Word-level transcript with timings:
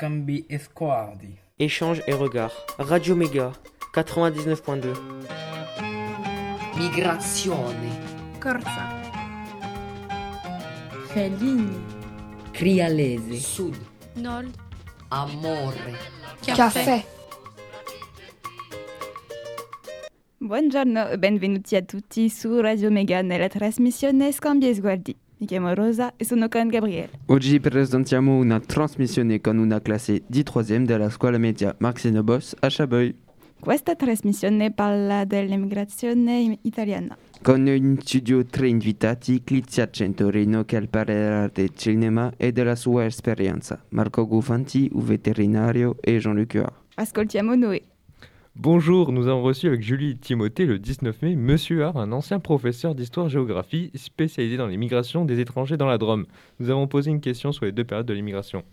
Scambi 0.00 0.46
e 0.48 0.58
sguardi. 0.58 1.38
Échange 1.58 2.02
et 2.06 2.14
regard. 2.14 2.50
Radio 2.78 3.14
Méga 3.14 3.52
99.2. 3.92 4.96
Migrazione. 6.78 7.90
Corsa. 8.40 8.98
Fellini. 11.08 11.76
Crialese. 12.50 13.40
Sud. 13.40 13.76
Nord. 14.14 14.54
Amore. 15.08 15.94
Caffè. 16.46 17.04
Buongiorno 20.38 21.08
e 21.08 21.18
benvenuti 21.18 21.76
a 21.76 21.82
tutti 21.82 22.30
su 22.30 22.58
Radio 22.58 22.90
Mega 22.90 23.20
nella 23.20 23.48
trasmissione 23.48 24.32
Scambi 24.32 24.66
e 24.66 24.74
Sguardi. 24.74 25.14
Mi 25.40 25.46
chiamo 25.46 25.72
Rosa 25.72 26.12
e 26.16 26.26
sono 26.26 26.48
con 26.50 26.68
Gabriele. 26.68 27.12
Oggi 27.28 27.60
presentiamo 27.60 28.36
una 28.36 28.60
trasmissione 28.60 29.40
con 29.40 29.56
una 29.56 29.80
classe 29.80 30.22
di 30.26 30.42
troisième 30.42 30.84
della 30.84 31.08
scuola 31.08 31.38
media 31.38 31.74
Marxino 31.78 32.22
Boss 32.22 32.54
a 32.60 32.66
Chaboy. 32.68 33.14
Questa 33.58 33.96
trasmissione 33.96 34.70
parla 34.70 35.24
dell'immigrazione 35.24 36.58
italiana. 36.60 37.16
Con 37.40 37.66
in 37.68 37.96
studio 38.02 38.44
tre 38.44 38.68
invitati, 38.68 39.42
Clizia 39.42 39.88
Centorino 39.88 40.66
che 40.66 40.78
parlerà 40.86 41.48
del 41.50 41.70
cinema 41.74 42.30
e 42.36 42.52
della 42.52 42.76
sua 42.76 43.06
esperienza, 43.06 43.82
Marco 43.90 44.26
Gufanti, 44.26 44.90
un 44.92 45.06
veterinario 45.06 45.96
e 46.02 46.18
Jean-Luc. 46.18 46.62
Ascoltiamo 46.96 47.54
noi. 47.54 47.82
Bonjour, 48.56 49.12
nous 49.12 49.28
avons 49.28 49.42
reçu 49.42 49.68
avec 49.68 49.80
Julie 49.80 50.16
Timothée 50.18 50.66
le 50.66 50.80
19 50.80 51.22
mai 51.22 51.36
Monsieur 51.36 51.84
Hart, 51.84 51.96
un 51.96 52.10
ancien 52.10 52.40
professeur 52.40 52.96
d'histoire-géographie 52.96 53.92
spécialisé 53.94 54.56
dans 54.56 54.66
les 54.66 54.76
migrations 54.76 55.24
des 55.24 55.38
étrangers 55.38 55.76
dans 55.76 55.86
la 55.86 55.98
Drôme. 55.98 56.26
Nous 56.58 56.68
avons 56.68 56.88
posé 56.88 57.12
une 57.12 57.20
question 57.20 57.52
sur 57.52 57.64
les 57.64 57.72
deux 57.72 57.84
périodes 57.84 58.06
de 58.06 58.12
l'immigration. 58.12 58.64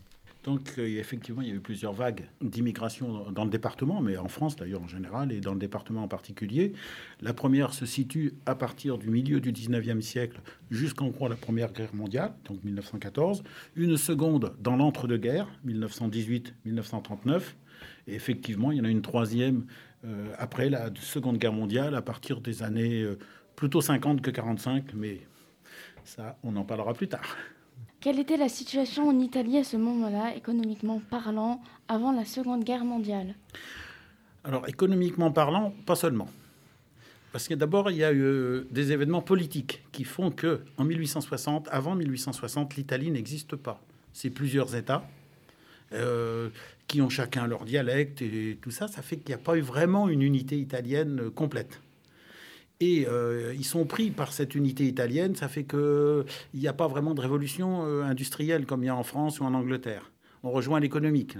Donc 0.47 0.77
effectivement, 0.77 1.41
il 1.41 1.49
y 1.49 1.51
a 1.51 1.55
eu 1.55 1.59
plusieurs 1.59 1.91
vagues 1.91 2.23
d'immigration 2.39 3.31
dans 3.31 3.43
le 3.43 3.49
département, 3.49 3.99
mais 3.99 4.15
en 4.15 4.29
France 4.29 4.55
d'ailleurs 4.55 4.81
en 4.81 4.87
général, 4.87 5.33
et 5.33 5.41
dans 5.41 5.51
le 5.51 5.59
département 5.59 6.03
en 6.03 6.07
particulier. 6.07 6.71
La 7.19 7.33
première 7.33 7.73
se 7.73 7.85
situe 7.85 8.33
à 8.45 8.55
partir 8.55 8.97
du 8.97 9.09
milieu 9.09 9.41
du 9.41 9.51
19e 9.51 9.99
siècle 9.99 10.39
jusqu'en 10.71 11.09
gros 11.09 11.27
la 11.27 11.35
Première 11.35 11.73
Guerre 11.73 11.93
mondiale, 11.93 12.31
donc 12.45 12.63
1914. 12.63 13.43
Une 13.75 13.97
seconde 13.97 14.55
dans 14.61 14.77
l'entre-deux-guerres, 14.77 15.49
1918-1939. 15.67 17.41
Et 18.07 18.15
effectivement, 18.15 18.71
il 18.71 18.77
y 18.77 18.81
en 18.81 18.85
a 18.85 18.89
une 18.89 19.01
troisième 19.01 19.65
euh, 20.05 20.31
après 20.37 20.69
la 20.69 20.91
Seconde 21.01 21.39
Guerre 21.39 21.51
mondiale, 21.51 21.93
à 21.93 22.01
partir 22.01 22.39
des 22.39 22.63
années 22.63 23.01
euh, 23.01 23.19
plutôt 23.57 23.81
50 23.81 24.21
que 24.21 24.31
45, 24.31 24.93
mais 24.93 25.27
ça, 26.05 26.37
on 26.41 26.55
en 26.55 26.63
parlera 26.63 26.93
plus 26.93 27.09
tard. 27.09 27.35
Quelle 27.99 28.19
était 28.19 28.37
la 28.37 28.49
situation 28.49 29.09
en 29.09 29.19
Italie 29.19 29.57
à 29.57 29.63
ce 29.63 29.75
moment-là, 29.77 30.35
économiquement 30.35 31.01
parlant, 31.09 31.61
avant 31.87 32.11
la 32.11 32.25
Seconde 32.25 32.63
Guerre 32.63 32.85
mondiale? 32.85 33.35
Alors, 34.43 34.67
économiquement 34.69 35.31
parlant, 35.31 35.73
pas 35.85 35.95
seulement. 35.95 36.29
Parce 37.31 37.47
que 37.47 37.53
d'abord, 37.53 37.91
il 37.91 37.97
y 37.97 38.03
a 38.03 38.11
eu 38.11 38.21
euh, 38.21 38.67
des 38.71 38.91
événements 38.91 39.21
politiques 39.21 39.83
qui 39.91 40.03
font 40.03 40.31
que, 40.31 40.61
en 40.77 40.85
1860, 40.85 41.67
avant 41.71 41.95
1860, 41.95 42.75
l'Italie 42.75 43.11
n'existe 43.11 43.55
pas. 43.55 43.81
C'est 44.13 44.29
plusieurs 44.29 44.75
États 44.75 45.07
euh, 45.93 46.49
qui 46.87 47.01
ont 47.01 47.09
chacun 47.09 47.47
leur 47.47 47.65
dialecte 47.65 48.21
et 48.21 48.57
tout 48.61 48.71
ça. 48.71 48.87
Ça 48.87 49.01
fait 49.01 49.17
qu'il 49.17 49.29
n'y 49.35 49.41
a 49.41 49.43
pas 49.43 49.57
eu 49.57 49.61
vraiment 49.61 50.07
une 50.07 50.21
unité 50.21 50.57
italienne 50.57 51.19
euh, 51.19 51.29
complète. 51.29 51.81
Et 52.79 53.07
euh, 53.07 53.53
ils 53.55 53.65
sont 53.65 53.85
pris 53.85 54.11
par 54.11 54.33
cette 54.33 54.53
unité 54.53 54.85
italienne. 54.85 55.35
Ça 55.35 55.47
fait 55.47 55.63
qu'il 55.63 56.25
n'y 56.53 56.67
a 56.67 56.73
pas 56.73 56.87
vraiment 56.87 57.15
de 57.15 57.21
révolution 57.21 57.85
euh, 57.85 58.03
industrielle 58.03 58.65
comme 58.65 58.83
il 58.83 58.87
y 58.87 58.89
a 58.89 58.95
en 58.95 59.03
France 59.03 59.39
ou 59.39 59.43
en 59.45 59.53
Angleterre. 59.53 60.11
On 60.43 60.51
rejoint 60.51 60.79
l'économique. 60.79 61.37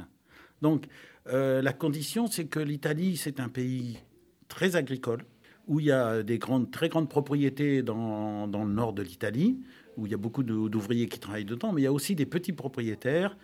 Donc, 0.62 0.86
euh, 1.28 1.62
la 1.62 1.74
condition, 1.74 2.28
c'est 2.28 2.46
que 2.46 2.60
l'Italie, 2.60 3.18
c'est 3.18 3.40
un 3.40 3.50
pays 3.50 4.00
très 4.48 4.76
agricole, 4.76 5.24
où 5.68 5.80
il 5.80 5.88
y 5.88 5.92
a 5.92 6.24
des 6.24 6.40
grandes, 6.40 6.72
très 6.72 6.90
grandes 6.90 7.10
propriétés 7.10 7.84
dans, 7.84 8.48
dans 8.48 8.64
le 8.64 8.74
nord 8.74 8.94
de 8.94 9.04
l'Italie, 9.04 9.60
où 9.98 10.06
il 10.08 10.12
y 10.12 10.16
a 10.16 10.18
beaucoup 10.18 10.44
d'ouvriers 10.44 11.08
qui 11.08 11.20
travaillent 11.20 11.46
dedans, 11.46 11.74
mais 11.74 11.82
il 11.82 11.84
y 11.84 11.88
a 11.88 11.92
aussi 11.92 12.16
des 12.16 12.26
petits 12.26 12.54
propriétaires 12.54 13.38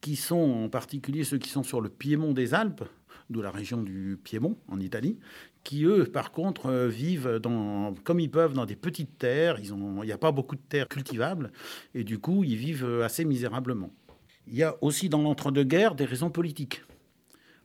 qui 0.00 0.16
sont 0.16 0.64
en 0.64 0.68
particulier 0.68 1.24
ceux 1.24 1.38
qui 1.38 1.50
sont 1.50 1.62
sur 1.62 1.80
le 1.80 1.88
piémont 1.88 2.32
des 2.32 2.54
Alpes, 2.54 2.84
d'où 3.30 3.42
la 3.42 3.50
région 3.50 3.82
du 3.82 4.18
Piémont 4.22 4.56
en 4.68 4.80
Italie, 4.80 5.18
qui 5.66 5.84
eux, 5.84 6.04
par 6.04 6.30
contre, 6.30 6.66
euh, 6.66 6.86
vivent 6.86 7.40
comme 8.04 8.20
ils 8.20 8.30
peuvent 8.30 8.52
dans 8.52 8.66
des 8.66 8.76
petites 8.76 9.18
terres. 9.18 9.58
Il 9.58 9.74
n'y 9.74 10.12
a 10.12 10.18
pas 10.18 10.30
beaucoup 10.30 10.54
de 10.54 10.60
terres 10.60 10.86
cultivables 10.86 11.50
et 11.92 12.04
du 12.04 12.20
coup, 12.20 12.44
ils 12.44 12.54
vivent 12.54 13.02
assez 13.02 13.24
misérablement. 13.24 13.90
Il 14.46 14.54
y 14.54 14.62
a 14.62 14.76
aussi 14.80 15.08
dans 15.08 15.22
l'entre-deux-guerres 15.22 15.96
des 15.96 16.04
raisons 16.04 16.30
politiques, 16.30 16.84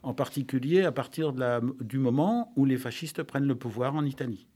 en 0.01 0.15
particulier 0.15 0.81
à 0.81 0.91
partir 0.91 1.31
du 1.79 1.99
moment 1.99 2.51
où 2.55 2.65
les 2.65 2.77
fascistes 2.77 3.21
prennent 3.21 3.47
le 3.47 3.53
pouvoir 3.53 3.93
en 3.93 4.03
Italie. 4.03 4.47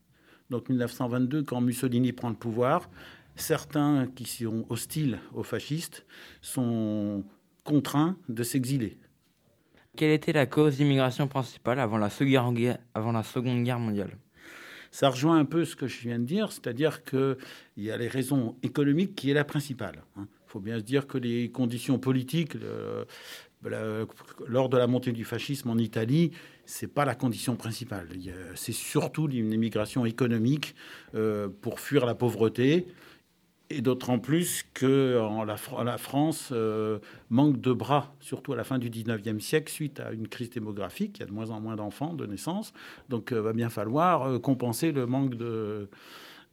Donc 0.49 0.67
1922, 0.69 1.43
quand 1.43 1.61
Mussolini 1.61 2.13
prend 2.13 2.29
le 2.29 2.35
pouvoir, 2.35 2.89
certains 3.35 4.07
qui 4.07 4.25
sont 4.25 4.65
hostiles 4.69 5.19
aux 5.35 5.43
fascistes 5.43 6.03
sont 6.41 7.23
contraints 7.63 8.17
de 8.27 8.41
s'exiler. 8.41 8.97
Quelle 9.95 10.11
était 10.11 10.33
la 10.33 10.45
cause 10.45 10.77
d'immigration 10.77 11.27
principale 11.27 11.79
avant 11.79 11.97
la, 11.97 12.09
Seconde 12.09 12.55
Guerre, 12.55 13.79
mondiale 13.79 14.17
Ça 14.91 15.09
rejoint 15.09 15.37
un 15.37 15.45
peu 15.45 15.63
ce 15.63 15.75
que 15.75 15.87
je 15.87 16.01
viens 16.01 16.19
de 16.19 16.25
dire, 16.25 16.51
c'est-à-dire 16.51 17.03
qu'il 17.03 17.37
y 17.77 17.91
a 17.91 17.97
les 17.97 18.07
raisons 18.07 18.55
économiques 18.61 19.15
qui 19.15 19.31
est 19.31 19.33
la 19.33 19.45
principale. 19.45 20.03
Il 20.17 20.25
faut 20.47 20.59
bien 20.59 20.79
se 20.79 20.83
dire 20.83 21.07
que 21.07 21.17
les 21.17 21.49
conditions 21.49 21.97
politiques, 21.97 22.57
lors 24.47 24.69
de 24.69 24.77
la 24.77 24.87
montée 24.87 25.13
du 25.13 25.23
fascisme 25.23 25.69
en 25.69 25.77
Italie, 25.77 26.31
c'est 26.65 26.93
pas 26.93 27.05
la 27.05 27.15
condition 27.15 27.55
principale. 27.55 28.09
C'est 28.55 28.73
surtout 28.73 29.29
une 29.29 29.53
immigration 29.53 30.05
économique 30.05 30.75
euh, 31.13 31.47
pour 31.61 31.79
fuir 31.79 32.05
la 32.05 32.15
pauvreté. 32.15 32.87
Et 33.71 33.81
d'autant 33.81 34.19
plus 34.19 34.63
que 34.75 35.19
en 35.19 35.43
la, 35.43 35.55
Fr- 35.55 35.83
la 35.83 35.97
France 35.97 36.49
euh, 36.51 36.99
manque 37.31 37.59
de 37.59 37.73
bras, 37.73 38.13
surtout 38.19 38.53
à 38.53 38.55
la 38.55 38.63
fin 38.63 38.77
du 38.77 38.91
19e 38.91 39.39
siècle, 39.39 39.71
suite 39.71 39.99
à 39.99 40.11
une 40.11 40.27
crise 40.27 40.51
démographique. 40.51 41.17
Il 41.17 41.21
y 41.21 41.23
a 41.23 41.25
de 41.25 41.31
moins 41.31 41.49
en 41.49 41.59
moins 41.61 41.75
d'enfants 41.75 42.13
de 42.13 42.27
naissance. 42.27 42.73
Donc, 43.09 43.29
il 43.31 43.37
va 43.37 43.53
bien 43.53 43.69
falloir 43.69 44.23
euh, 44.29 44.37
compenser 44.39 44.91
le 44.91 45.07
manque 45.07 45.33
de, 45.33 45.89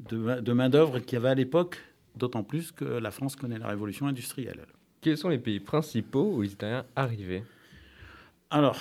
de, 0.01 0.17
ma- 0.17 0.41
de 0.41 0.53
main-d'œuvre 0.55 1.01
qu'il 1.01 1.15
y 1.15 1.17
avait 1.17 1.29
à 1.29 1.35
l'époque, 1.35 1.79
d'autant 2.17 2.43
plus 2.45 2.73
que 2.73 2.85
la 2.87 3.11
France 3.11 3.37
connaît 3.37 3.59
la 3.59 3.69
révolution 3.69 4.07
industrielle. 4.07 4.65
Quels 5.03 5.19
sont 5.19 5.29
les 5.29 5.39
pays 5.39 5.61
principaux 5.61 6.33
où 6.37 6.41
les 6.41 6.53
Italiens 6.53 6.87
arrivaient 6.97 7.45
Alors, 8.51 8.79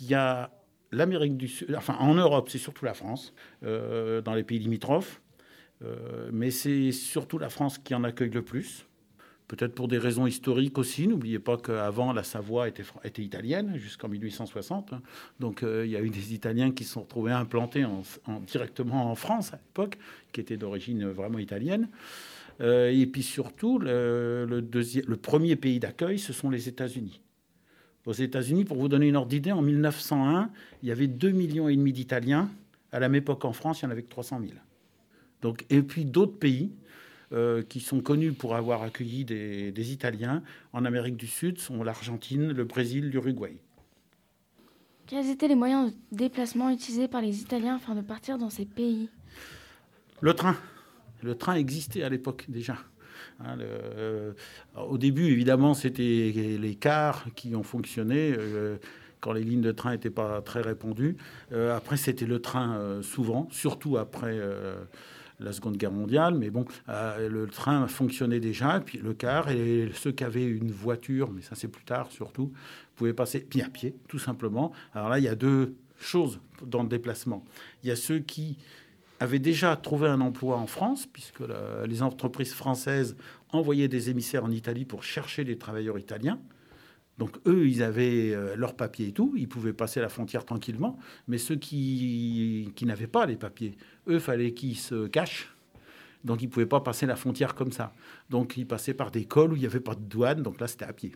il 0.00 0.06
y 0.06 0.14
a 0.14 0.50
l'Amérique 0.90 1.36
du 1.36 1.48
Sud, 1.48 1.74
enfin 1.76 1.96
en 1.98 2.14
Europe, 2.14 2.48
c'est 2.48 2.58
surtout 2.58 2.84
la 2.84 2.94
France, 2.94 3.34
euh, 3.64 4.20
dans 4.22 4.34
les 4.34 4.44
pays 4.44 4.58
limitrophes, 4.60 5.20
Euh, 5.84 6.30
mais 6.32 6.50
c'est 6.50 6.92
surtout 6.92 7.38
la 7.38 7.48
France 7.48 7.78
qui 7.78 7.94
en 7.94 8.04
accueille 8.04 8.30
le 8.30 8.42
plus. 8.42 8.86
Peut-être 9.46 9.74
pour 9.74 9.88
des 9.88 9.98
raisons 9.98 10.26
historiques 10.26 10.78
aussi. 10.78 11.06
N'oubliez 11.06 11.38
pas 11.38 11.58
qu'avant, 11.58 12.14
la 12.14 12.22
Savoie 12.22 12.66
était, 12.68 12.82
italienne 13.22 13.76
jusqu'en 13.76 14.08
1860. 14.08 14.94
hein. 14.94 15.02
Donc 15.38 15.62
euh, 15.62 15.84
il 15.84 15.92
y 15.92 15.96
a 15.96 16.00
eu 16.02 16.08
des 16.08 16.32
Italiens 16.32 16.70
qui 16.70 16.84
se 16.84 16.94
sont 16.94 17.02
retrouvés 17.02 17.32
implantés 17.32 17.84
en- 17.84 18.02
en- 18.26 18.40
directement 18.40 19.10
en 19.10 19.14
France 19.14 19.52
à 19.52 19.56
l'époque, 19.56 19.98
qui 20.32 20.40
étaient 20.40 20.56
d'origine 20.56 21.06
vraiment 21.10 21.38
italienne. 21.38 21.88
Euh, 22.62 22.90
et 22.90 23.04
puis 23.06 23.22
surtout, 23.22 23.78
le, 23.78 24.46
premier 25.20 25.56
pays 25.56 25.78
d'accueil, 25.78 26.18
ce 26.18 26.32
sont 26.32 26.48
les 26.48 26.68
États-Unis. 26.68 27.20
Aux 28.06 28.12
États-Unis, 28.12 28.64
pour 28.64 28.78
vous 28.78 28.88
donner 28.88 29.08
une 29.08 29.16
ordre 29.16 29.28
d'idée, 29.28 29.52
en 29.52 29.62
1901, 29.62 30.50
il 30.82 30.88
y 30.88 30.92
avait 30.92 31.06
2,5 31.06 31.32
millions 31.32 31.68
d'Italiens. 31.92 32.48
À 32.92 33.00
la 33.00 33.08
même 33.08 33.16
époque, 33.22 33.44
en 33.44 33.52
France, 33.52 33.80
il 33.80 33.84
y 33.84 33.88
en 33.88 33.90
avait 33.90 34.02
que 34.02 34.10
300 34.10 34.40
000. 34.40 34.52
Donc, 35.44 35.66
et 35.68 35.82
puis 35.82 36.06
d'autres 36.06 36.38
pays 36.38 36.72
euh, 37.32 37.62
qui 37.62 37.80
sont 37.80 38.00
connus 38.00 38.32
pour 38.32 38.56
avoir 38.56 38.82
accueilli 38.82 39.26
des, 39.26 39.72
des 39.72 39.92
Italiens 39.92 40.42
en 40.72 40.86
Amérique 40.86 41.18
du 41.18 41.26
Sud 41.26 41.58
sont 41.58 41.82
l'Argentine, 41.84 42.50
le 42.50 42.64
Brésil, 42.64 43.10
l'Uruguay. 43.10 43.58
Quels 45.06 45.28
étaient 45.28 45.48
les 45.48 45.54
moyens 45.54 45.92
de 46.12 46.16
déplacement 46.16 46.70
utilisés 46.70 47.08
par 47.08 47.20
les 47.20 47.42
Italiens 47.42 47.76
afin 47.76 47.94
de 47.94 48.00
partir 48.00 48.38
dans 48.38 48.48
ces 48.48 48.64
pays? 48.64 49.10
Le 50.22 50.32
train. 50.32 50.56
Le 51.22 51.34
train 51.34 51.56
existait 51.56 52.02
à 52.04 52.08
l'époque 52.08 52.46
déjà. 52.48 52.78
Hein, 53.40 53.56
le- 53.56 53.64
euh, 53.66 54.32
au 54.88 54.96
début, 54.96 55.26
évidemment, 55.26 55.74
c'était 55.74 56.32
les 56.58 56.74
cars 56.74 57.26
qui 57.34 57.54
ont 57.54 57.62
fonctionné 57.62 58.34
euh, 58.38 58.78
quand 59.20 59.32
les 59.34 59.44
lignes 59.44 59.60
de 59.60 59.72
train 59.72 59.90
n'étaient 59.90 60.08
pas 60.08 60.40
très 60.40 60.62
répandues. 60.62 61.18
Euh, 61.52 61.76
après, 61.76 61.98
c'était 61.98 62.24
le 62.26 62.40
train 62.40 62.78
euh, 62.78 63.02
souvent, 63.02 63.46
surtout 63.50 63.98
après 63.98 64.38
euh, 64.38 64.76
la 65.40 65.52
Seconde 65.52 65.76
Guerre 65.76 65.92
mondiale. 65.92 66.34
Mais 66.34 66.50
bon, 66.50 66.64
euh, 66.88 67.28
le 67.28 67.46
train 67.46 67.86
fonctionnait 67.86 68.40
déjà, 68.40 68.80
puis 68.80 68.98
le 68.98 69.14
car, 69.14 69.50
et 69.50 69.90
ceux 69.94 70.12
qui 70.12 70.24
avaient 70.24 70.44
une 70.44 70.70
voiture, 70.70 71.30
mais 71.30 71.42
ça 71.42 71.54
c'est 71.54 71.68
plus 71.68 71.84
tard 71.84 72.10
surtout, 72.10 72.52
pouvaient 72.96 73.14
passer 73.14 73.40
puis 73.40 73.62
à 73.62 73.68
pied, 73.68 73.94
tout 74.08 74.18
simplement. 74.18 74.72
Alors 74.94 75.08
là, 75.08 75.18
il 75.18 75.24
y 75.24 75.28
a 75.28 75.34
deux 75.34 75.74
choses 75.98 76.40
dans 76.64 76.82
le 76.82 76.88
déplacement. 76.88 77.44
Il 77.82 77.88
y 77.88 77.92
a 77.92 77.96
ceux 77.96 78.18
qui 78.18 78.58
avaient 79.20 79.38
déjà 79.38 79.76
trouvé 79.76 80.08
un 80.08 80.20
emploi 80.20 80.56
en 80.56 80.66
France, 80.66 81.06
puisque 81.06 81.42
les 81.86 82.02
entreprises 82.02 82.52
françaises 82.52 83.16
envoyaient 83.50 83.88
des 83.88 84.10
émissaires 84.10 84.44
en 84.44 84.50
Italie 84.50 84.84
pour 84.84 85.04
chercher 85.04 85.44
des 85.44 85.56
travailleurs 85.56 85.98
italiens. 85.98 86.38
Donc 87.18 87.36
eux, 87.46 87.68
ils 87.68 87.82
avaient 87.82 88.34
euh, 88.34 88.56
leurs 88.56 88.74
papiers 88.74 89.08
et 89.08 89.12
tout, 89.12 89.34
ils 89.36 89.48
pouvaient 89.48 89.72
passer 89.72 90.00
la 90.00 90.08
frontière 90.08 90.44
tranquillement, 90.44 90.98
mais 91.28 91.38
ceux 91.38 91.56
qui, 91.56 92.72
qui 92.74 92.86
n'avaient 92.86 93.06
pas 93.06 93.24
les 93.26 93.36
papiers, 93.36 93.76
eux, 94.08 94.18
fallait 94.18 94.52
qu'ils 94.52 94.76
se 94.76 95.06
cachent. 95.06 95.54
Donc 96.24 96.42
ils 96.42 96.46
ne 96.46 96.50
pouvaient 96.50 96.66
pas 96.66 96.80
passer 96.80 97.06
la 97.06 97.16
frontière 97.16 97.54
comme 97.54 97.70
ça. 97.70 97.92
Donc 98.30 98.56
ils 98.56 98.66
passaient 98.66 98.94
par 98.94 99.10
des 99.10 99.26
cols 99.26 99.52
où 99.52 99.56
il 99.56 99.60
n'y 99.60 99.66
avait 99.66 99.78
pas 99.80 99.94
de 99.94 100.00
douane, 100.00 100.42
donc 100.42 100.58
là 100.58 100.66
c'était 100.66 100.86
à 100.86 100.92
pied. 100.92 101.12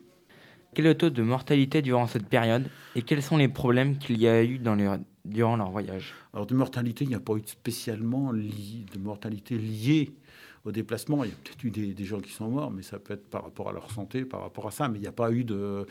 Quel 0.73 0.85
est 0.85 0.89
le 0.89 0.97
taux 0.97 1.09
de 1.09 1.23
mortalité 1.23 1.81
durant 1.81 2.05
cette 2.05 2.27
période 2.27 2.67
et 2.95 3.01
quels 3.01 3.23
sont 3.23 3.37
les 3.37 3.47
problèmes 3.47 3.97
qu'il 3.97 4.21
y 4.21 4.27
a 4.27 4.43
eu 4.43 4.59
dans 4.59 4.75
les- 4.75 4.87
durant 5.25 5.57
leur 5.57 5.71
voyage? 5.71 6.13
Alors 6.31 6.45
de 6.45 6.53
mortalité, 6.53 7.05
il 7.05 7.07
n'y 7.07 7.15
a 7.15 7.19
pas 7.19 7.33
eu 7.33 7.41
spécialement 7.45 8.31
li- 8.31 8.85
de 8.93 8.99
mortalité 8.99 9.57
liée 9.57 10.11
au 10.65 10.71
déplacement. 10.71 11.23
Il 11.23 11.29
y 11.29 11.33
a 11.33 11.35
peut-être 11.43 11.63
eu 11.63 11.71
des, 11.71 12.05
gens 12.05 12.19
qui 12.19 12.31
sont 12.31 12.49
morts, 12.49 12.71
mais 12.71 12.81
ça 12.81 12.99
peut 12.99 13.13
être 13.13 13.29
par 13.29 13.43
rapport 13.43 13.69
à 13.69 13.73
leur 13.73 13.91
santé, 13.91 14.25
par 14.25 14.41
rapport 14.41 14.67
à 14.67 14.71
ça. 14.71 14.87
Mais 14.87 14.97
il 14.97 15.01
n'y 15.01 15.07
a 15.07 15.11
pas 15.11 15.31
eu 15.31 15.43
de... 15.43 15.85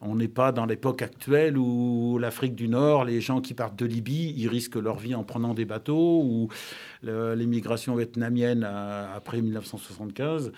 On 0.00 0.16
n'est 0.16 0.28
pas 0.28 0.52
dans 0.52 0.66
l'époque 0.66 1.02
actuelle 1.02 1.56
où 1.56 2.18
l'Afrique 2.18 2.54
du 2.54 2.68
Nord, 2.68 3.04
les 3.04 3.20
gens 3.20 3.40
qui 3.40 3.54
partent 3.54 3.78
de 3.78 3.86
Libye, 3.86 4.34
ils 4.36 4.48
risquent 4.48 4.76
leur 4.76 4.98
vie 4.98 5.14
en 5.14 5.24
prenant 5.24 5.54
des 5.54 5.64
bateaux, 5.64 6.22
ou 6.22 6.48
l'émigration 7.02 7.96
vietnamienne 7.96 8.64
euh, 8.66 9.16
après 9.16 9.40
1975, 9.42 10.48
euh, 10.48 10.50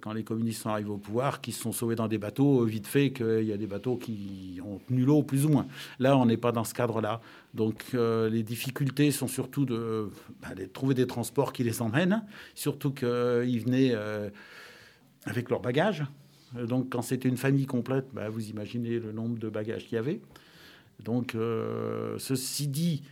quand 0.00 0.12
les 0.12 0.24
communistes 0.24 0.62
sont 0.62 0.70
arrivés 0.70 0.90
au 0.90 0.98
pouvoir, 0.98 1.40
qui 1.40 1.52
se 1.52 1.60
sont 1.60 1.72
sauvés 1.72 1.94
dans 1.94 2.08
des 2.08 2.18
bateaux, 2.18 2.62
euh, 2.62 2.66
vite 2.66 2.86
fait 2.86 3.12
qu'il 3.12 3.44
y 3.44 3.52
a 3.52 3.56
des 3.56 3.66
bateaux 3.66 3.96
qui 3.96 4.60
ont 4.64 4.78
tenu 4.88 5.04
l'eau 5.04 5.22
plus 5.22 5.44
ou 5.46 5.48
moins. 5.48 5.66
Là, 5.98 6.16
on 6.16 6.26
n'est 6.26 6.36
pas 6.36 6.52
dans 6.52 6.64
ce 6.64 6.74
cadre-là. 6.74 7.20
Donc 7.52 7.84
euh, 7.94 8.28
les 8.30 8.42
difficultés 8.42 9.10
sont 9.10 9.28
surtout 9.28 9.64
de, 9.64 10.08
bah, 10.42 10.54
de 10.54 10.64
trouver 10.66 10.94
des 10.94 11.06
transports 11.06 11.52
qui 11.52 11.64
les 11.64 11.82
emmènent, 11.82 12.24
surtout 12.54 12.92
qu'ils 12.92 13.60
venaient 13.60 13.92
euh, 13.94 14.30
avec 15.24 15.50
leurs 15.50 15.60
bagages. 15.60 16.04
Euh, 16.56 16.66
Donc 16.66 16.90
quand 16.90 17.02
c'était 17.02 17.28
une 17.28 17.36
famille 17.36 17.66
complète, 17.66 18.06
bah, 18.12 18.28
vous 18.28 18.48
imaginez 18.48 18.98
le 18.98 19.12
nombre 19.12 19.38
de 19.38 19.48
bagages 19.48 19.84
qu'il 19.84 19.96
y 19.96 19.98
avait. 19.98 20.20
Donc 21.02 21.34
euh, 21.34 22.18
ceci 22.18 22.68
dit, 22.68 23.02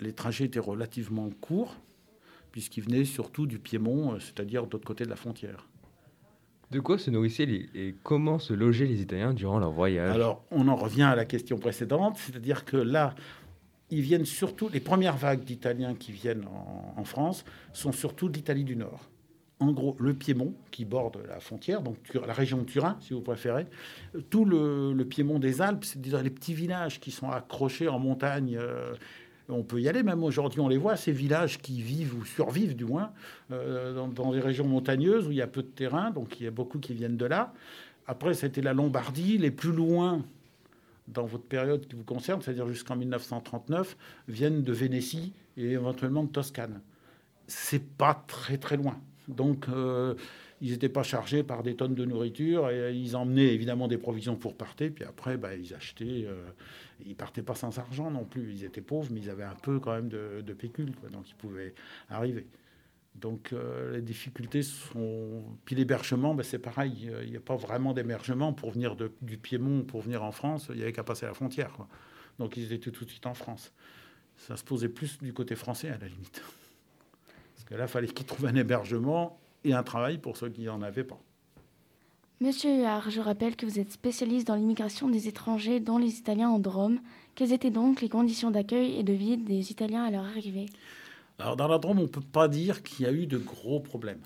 les 0.00 0.12
trajets 0.12 0.44
étaient 0.44 0.58
relativement 0.58 1.28
courts, 1.40 1.76
puisqu'ils 2.52 2.82
venaient 2.82 3.04
surtout 3.04 3.46
du 3.46 3.58
Piémont, 3.58 4.14
euh, 4.14 4.18
c'est-à-dire 4.18 4.66
de 4.66 4.72
l'autre 4.72 4.86
côté 4.86 5.04
de 5.04 5.10
la 5.10 5.16
frontière. 5.16 5.66
De 6.70 6.80
quoi 6.80 6.98
se 6.98 7.10
nourrissaient 7.10 7.46
les- 7.46 7.68
et 7.74 7.94
comment 8.02 8.38
se 8.38 8.52
logeaient 8.52 8.86
les 8.86 9.00
Italiens 9.00 9.32
durant 9.32 9.58
leur 9.58 9.70
voyage? 9.70 10.14
Alors, 10.14 10.44
on 10.50 10.68
en 10.68 10.76
revient 10.76 11.02
à 11.02 11.16
la 11.16 11.24
question 11.24 11.58
précédente, 11.58 12.16
c'est-à-dire 12.18 12.64
que 12.64 12.76
là, 12.76 13.14
ils 13.90 14.02
viennent 14.02 14.26
surtout, 14.26 14.68
les 14.68 14.80
premières 14.80 15.16
vagues 15.16 15.44
d'Italiens 15.44 15.94
qui 15.94 16.12
viennent 16.12 16.44
en, 16.96 17.04
France 17.04 17.44
sont 17.72 17.92
surtout 17.92 18.28
d'Italie 18.28 18.64
du 18.64 18.76
Nord. 18.76 19.08
En 19.60 19.72
gros, 19.72 19.96
le 19.98 20.12
Piémont, 20.12 20.54
qui 20.70 20.84
borde 20.84 21.18
la 21.26 21.40
frontière, 21.40 21.80
donc 21.80 21.96
la 22.14 22.34
région 22.34 22.58
de 22.58 22.64
Turin, 22.64 22.96
si 23.00 23.14
vous 23.14 23.22
préférez, 23.22 23.66
tout 24.28 24.44
le, 24.44 24.94
Piémont 25.04 25.38
des 25.38 25.62
Alpes, 25.62 25.84
c'est 25.84 26.00
dire 26.00 26.22
les 26.22 26.30
petits 26.30 26.54
villages 26.54 27.00
qui 27.00 27.10
sont 27.10 27.30
accrochés 27.30 27.88
en 27.88 27.98
montagne. 27.98 28.58
euh, 28.60 28.94
on 29.48 29.62
peut 29.62 29.80
y 29.80 29.88
aller, 29.88 30.02
même 30.02 30.22
aujourd'hui, 30.22 30.60
on 30.60 30.68
les 30.68 30.76
voit, 30.76 30.96
ces 30.96 31.12
villages 31.12 31.58
qui 31.58 31.80
vivent 31.80 32.14
ou 32.14 32.24
survivent, 32.24 32.76
du 32.76 32.84
moins, 32.84 33.12
euh, 33.50 34.06
dans, 34.06 34.32
des 34.32 34.40
régions 34.40 34.66
montagneuses 34.66 35.26
où 35.26 35.30
il 35.30 35.38
y 35.38 35.42
a 35.42 35.46
peu 35.46 35.62
de 35.62 35.68
terrain, 35.68 36.10
donc 36.10 36.38
il 36.40 36.44
y 36.44 36.46
a 36.46 36.50
beaucoup 36.50 36.78
qui 36.78 36.92
viennent 36.92 37.16
de 37.16 37.24
là. 37.24 37.52
Après, 38.06 38.34
c'était 38.34 38.60
la 38.60 38.74
Lombardie, 38.74 39.38
les 39.38 39.50
plus 39.50 39.72
loin 39.72 40.22
dans 41.08 41.24
votre 41.24 41.44
période 41.44 41.86
qui 41.86 41.96
vous 41.96 42.04
concerne, 42.04 42.42
c'est-à-dire 42.42 42.68
jusqu'en 42.68 42.96
1939, 42.96 43.96
viennent 44.28 44.62
de 44.62 44.72
Vénétie 44.72 45.32
et 45.56 45.70
éventuellement 45.70 46.24
de 46.24 46.28
Toscane. 46.28 46.80
C'est 47.46 47.82
pas 47.82 48.22
très 48.26 48.58
très 48.58 48.76
loin. 48.76 49.00
Donc, 49.28 49.66
euh, 49.68 50.14
ils 50.60 50.72
n'étaient 50.72 50.88
pas 50.90 51.02
chargés 51.02 51.42
par 51.42 51.62
des 51.62 51.74
tonnes 51.74 51.94
de 51.94 52.04
nourriture 52.04 52.68
et 52.68 52.94
ils 52.94 53.16
emmenaient 53.16 53.54
évidemment 53.54 53.88
des 53.88 53.96
provisions 53.96 54.36
pour 54.36 54.54
partir. 54.54 54.90
Puis 54.94 55.04
après, 55.04 55.38
bah, 55.38 55.54
ils 55.54 55.72
achetaient. 55.72 56.26
euh, 56.26 56.50
ils 57.04 57.16
partaient 57.16 57.42
pas 57.42 57.54
sans 57.54 57.78
argent 57.78 58.10
non 58.10 58.24
plus. 58.24 58.52
Ils 58.52 58.64
étaient 58.64 58.80
pauvres, 58.80 59.08
mais 59.12 59.20
ils 59.20 59.30
avaient 59.30 59.44
un 59.44 59.54
peu 59.54 59.80
quand 59.80 59.92
même 59.92 60.08
de, 60.08 60.42
de 60.44 60.52
pécule, 60.52 60.92
donc 61.12 61.28
ils 61.30 61.34
pouvaient 61.34 61.74
arriver. 62.08 62.46
Donc 63.14 63.52
euh, 63.52 63.92
les 63.92 64.02
difficultés 64.02 64.62
sont. 64.62 65.42
Puis 65.64 65.74
l'hébergement, 65.74 66.34
ben, 66.34 66.42
c'est 66.42 66.58
pareil. 66.58 67.10
Il 67.22 67.30
n'y 67.30 67.36
a 67.36 67.40
pas 67.40 67.56
vraiment 67.56 67.92
d'hébergement 67.92 68.52
pour 68.52 68.70
venir 68.70 68.96
du 69.22 69.38
Piémont, 69.38 69.82
pour 69.82 70.02
venir 70.02 70.22
en 70.22 70.32
France. 70.32 70.66
Il 70.70 70.76
n'y 70.76 70.82
avait 70.82 70.92
qu'à 70.92 71.04
passer 71.04 71.26
la 71.26 71.34
frontière. 71.34 71.76
Donc 72.38 72.56
ils 72.56 72.72
étaient 72.72 72.90
tout 72.90 73.04
de 73.04 73.10
suite 73.10 73.26
en 73.26 73.34
France. 73.34 73.72
Ça 74.36 74.56
se 74.56 74.62
posait 74.62 74.88
plus 74.88 75.18
du 75.18 75.32
côté 75.32 75.56
français 75.56 75.88
à 75.88 75.98
la 75.98 76.06
limite. 76.06 76.42
Parce 77.54 77.64
que 77.64 77.74
là, 77.74 77.84
il 77.84 77.88
fallait 77.88 78.06
qu'ils 78.06 78.26
trouvent 78.26 78.46
un 78.46 78.54
hébergement 78.54 79.40
et 79.64 79.72
un 79.74 79.82
travail 79.82 80.18
pour 80.18 80.36
ceux 80.36 80.48
qui 80.48 80.62
n'en 80.62 80.80
avaient 80.80 81.04
pas. 81.04 81.20
Monsieur 82.40 82.70
Huard, 82.70 83.10
je 83.10 83.20
rappelle 83.20 83.56
que 83.56 83.66
vous 83.66 83.80
êtes 83.80 83.90
spécialiste 83.90 84.46
dans 84.46 84.54
l'immigration 84.54 85.08
des 85.08 85.26
étrangers, 85.26 85.80
dont 85.80 85.98
les 85.98 86.18
Italiens 86.18 86.50
en 86.50 86.60
Drôme. 86.60 87.00
Quelles 87.34 87.52
étaient 87.52 87.72
donc 87.72 88.00
les 88.00 88.08
conditions 88.08 88.52
d'accueil 88.52 88.96
et 88.96 89.02
de 89.02 89.12
vie 89.12 89.36
des 89.36 89.72
Italiens 89.72 90.04
à 90.04 90.10
leur 90.12 90.24
arrivée? 90.24 90.66
Alors 91.40 91.56
dans 91.56 91.66
la 91.66 91.78
Drôme, 91.78 91.98
on 91.98 92.02
ne 92.02 92.06
peut 92.06 92.20
pas 92.20 92.46
dire 92.46 92.84
qu'il 92.84 93.06
y 93.06 93.08
a 93.08 93.12
eu 93.12 93.26
de 93.26 93.38
gros 93.38 93.80
problèmes. 93.80 94.22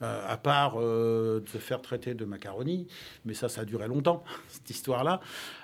Euh, 0.00 0.26
à 0.26 0.38
part 0.38 0.76
euh, 0.76 1.40
de 1.40 1.48
se 1.50 1.58
faire 1.58 1.82
traiter 1.82 2.14
de 2.14 2.24
macaroni, 2.24 2.86
mais 3.26 3.34
ça, 3.34 3.50
ça 3.50 3.60
a 3.60 3.64
duré 3.66 3.88
longtemps, 3.88 4.24
cette 4.48 4.70
histoire-là. 4.70 5.20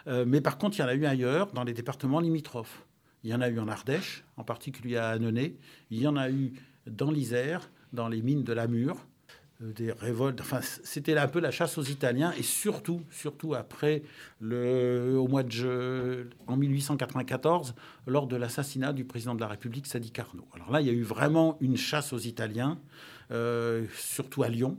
Euh, 0.06 0.26
mais 0.28 0.42
par 0.42 0.58
contre, 0.58 0.76
il 0.76 0.82
y 0.82 0.84
en 0.84 0.88
a 0.88 0.94
eu 0.94 1.06
ailleurs, 1.06 1.50
dans 1.52 1.64
les 1.64 1.72
départements 1.72 2.20
limitrophes. 2.20 2.84
Il 3.22 3.30
y 3.30 3.34
en 3.34 3.40
a 3.40 3.48
eu 3.48 3.58
en 3.58 3.68
Ardèche, 3.68 4.22
en 4.36 4.44
particulier 4.44 4.98
à 4.98 5.08
Annonay. 5.08 5.56
Il 5.90 6.02
y 6.02 6.06
en 6.06 6.16
a 6.16 6.28
eu 6.28 6.52
dans 6.86 7.10
l'Isère, 7.10 7.70
dans 7.94 8.08
les 8.08 8.20
mines 8.20 8.42
de 8.42 8.52
la 8.52 8.66
Mure, 8.66 9.06
des 9.72 9.92
révoltes. 9.92 10.40
Enfin, 10.40 10.60
c'était 10.62 11.16
un 11.16 11.28
peu 11.28 11.40
la 11.40 11.50
chasse 11.50 11.78
aux 11.78 11.82
Italiens, 11.82 12.32
et 12.38 12.42
surtout, 12.42 13.00
surtout 13.10 13.54
après, 13.54 14.02
le, 14.40 15.16
au 15.18 15.26
mois 15.28 15.42
de 15.42 15.50
je- 15.50 16.26
en 16.46 16.56
1894, 16.56 17.74
lors 18.06 18.26
de 18.26 18.36
l'assassinat 18.36 18.92
du 18.92 19.04
président 19.04 19.34
de 19.34 19.40
la 19.40 19.48
République, 19.48 19.86
Sadi 19.86 20.10
Carnot. 20.10 20.46
Alors 20.54 20.70
là, 20.70 20.80
il 20.80 20.86
y 20.86 20.90
a 20.90 20.92
eu 20.92 21.02
vraiment 21.02 21.56
une 21.60 21.76
chasse 21.76 22.12
aux 22.12 22.18
Italiens, 22.18 22.78
euh, 23.30 23.86
surtout 23.96 24.42
à 24.42 24.48
Lyon, 24.48 24.76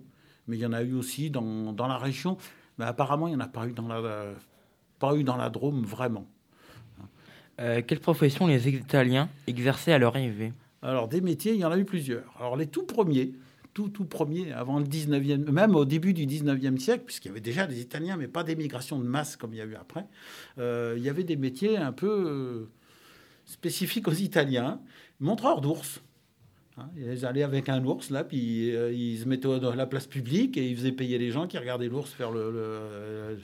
mais 0.48 0.58
il 0.58 0.60
y 0.62 0.66
en 0.66 0.74
a 0.74 0.84
eu 0.84 0.94
aussi 0.94 1.30
dans, 1.32 1.74
dans 1.74 1.88
la 1.88 1.98
région. 1.98 2.38
Mais 2.78 2.86
apparemment, 2.86 3.28
il 3.28 3.32
n'y 3.32 3.38
en 3.38 3.46
a 3.46 3.48
pas 3.48 3.66
eu 3.68 3.72
dans 3.72 3.88
la, 3.88 4.02
pas 5.00 5.16
eu 5.16 5.24
dans 5.24 5.38
la 5.38 5.50
Drôme 5.50 5.84
vraiment. 5.84 6.28
Euh, 7.60 7.82
Quelle 7.86 8.00
profession 8.02 8.48
les 8.48 8.68
Italiens 8.68 9.30
exerçaient 9.48 9.94
à 9.94 9.98
leur 9.98 10.16
arrivée? 10.16 10.52
Alors, 10.82 11.08
des 11.08 11.22
métiers, 11.22 11.54
il 11.54 11.60
y 11.60 11.66
en 11.66 11.72
a 11.72 11.78
eu 11.78 11.86
plusieurs. 11.86 12.26
Alors, 12.38 12.58
les 12.58 12.68
tout 12.68 12.84
premiers, 12.84 13.32
tout, 13.76 13.90
tout 13.90 14.06
premiers, 14.06 14.54
avant 14.54 14.80
le 14.80 14.86
19e, 14.86 15.52
même 15.52 15.76
au 15.76 15.84
début 15.84 16.14
du 16.14 16.26
19e 16.26 16.78
siècle, 16.80 17.04
puisqu'il 17.06 17.28
y 17.28 17.32
avait 17.32 17.42
déjà 17.42 17.68
des 17.68 17.82
Italiens, 17.82 18.16
mais 18.16 18.30
pas 18.30 18.44
d'émigration 18.44 18.98
de 18.98 19.04
masse 19.06 19.36
comme 19.36 19.54
il 19.54 19.58
y 19.58 19.62
a 19.62 19.66
eu 19.66 19.76
après, 19.76 20.06
euh, 20.58 20.96
il 20.98 21.04
y 21.04 21.10
avait 21.10 21.26
des 21.26 21.36
métiers 21.36 21.76
un 21.78 21.92
peu 21.92 22.08
euh, 22.08 22.70
spécifiques 23.46 24.08
aux 24.08 24.14
Italiens. 24.14 24.80
Montreurs 25.20 25.60
d'ours. 25.60 26.02
Hein, 26.78 26.90
ils 26.98 27.26
allaient 27.26 27.44
avec 27.44 27.68
un 27.68 27.84
ours, 27.86 28.10
là, 28.12 28.24
puis 28.24 28.74
euh, 28.74 28.94
ils 28.94 29.20
se 29.20 29.26
mettaient 29.28 29.60
dans 29.60 29.76
la 29.76 29.86
place 29.86 30.08
publique 30.08 30.56
et 30.58 30.70
ils 30.70 30.78
faisaient 30.78 30.92
payer 30.94 31.18
les 31.18 31.32
gens 31.32 31.46
qui 31.46 31.58
regardaient 31.58 31.90
l'ours 31.90 32.10
faire 32.12 32.32
le- 32.32 33.38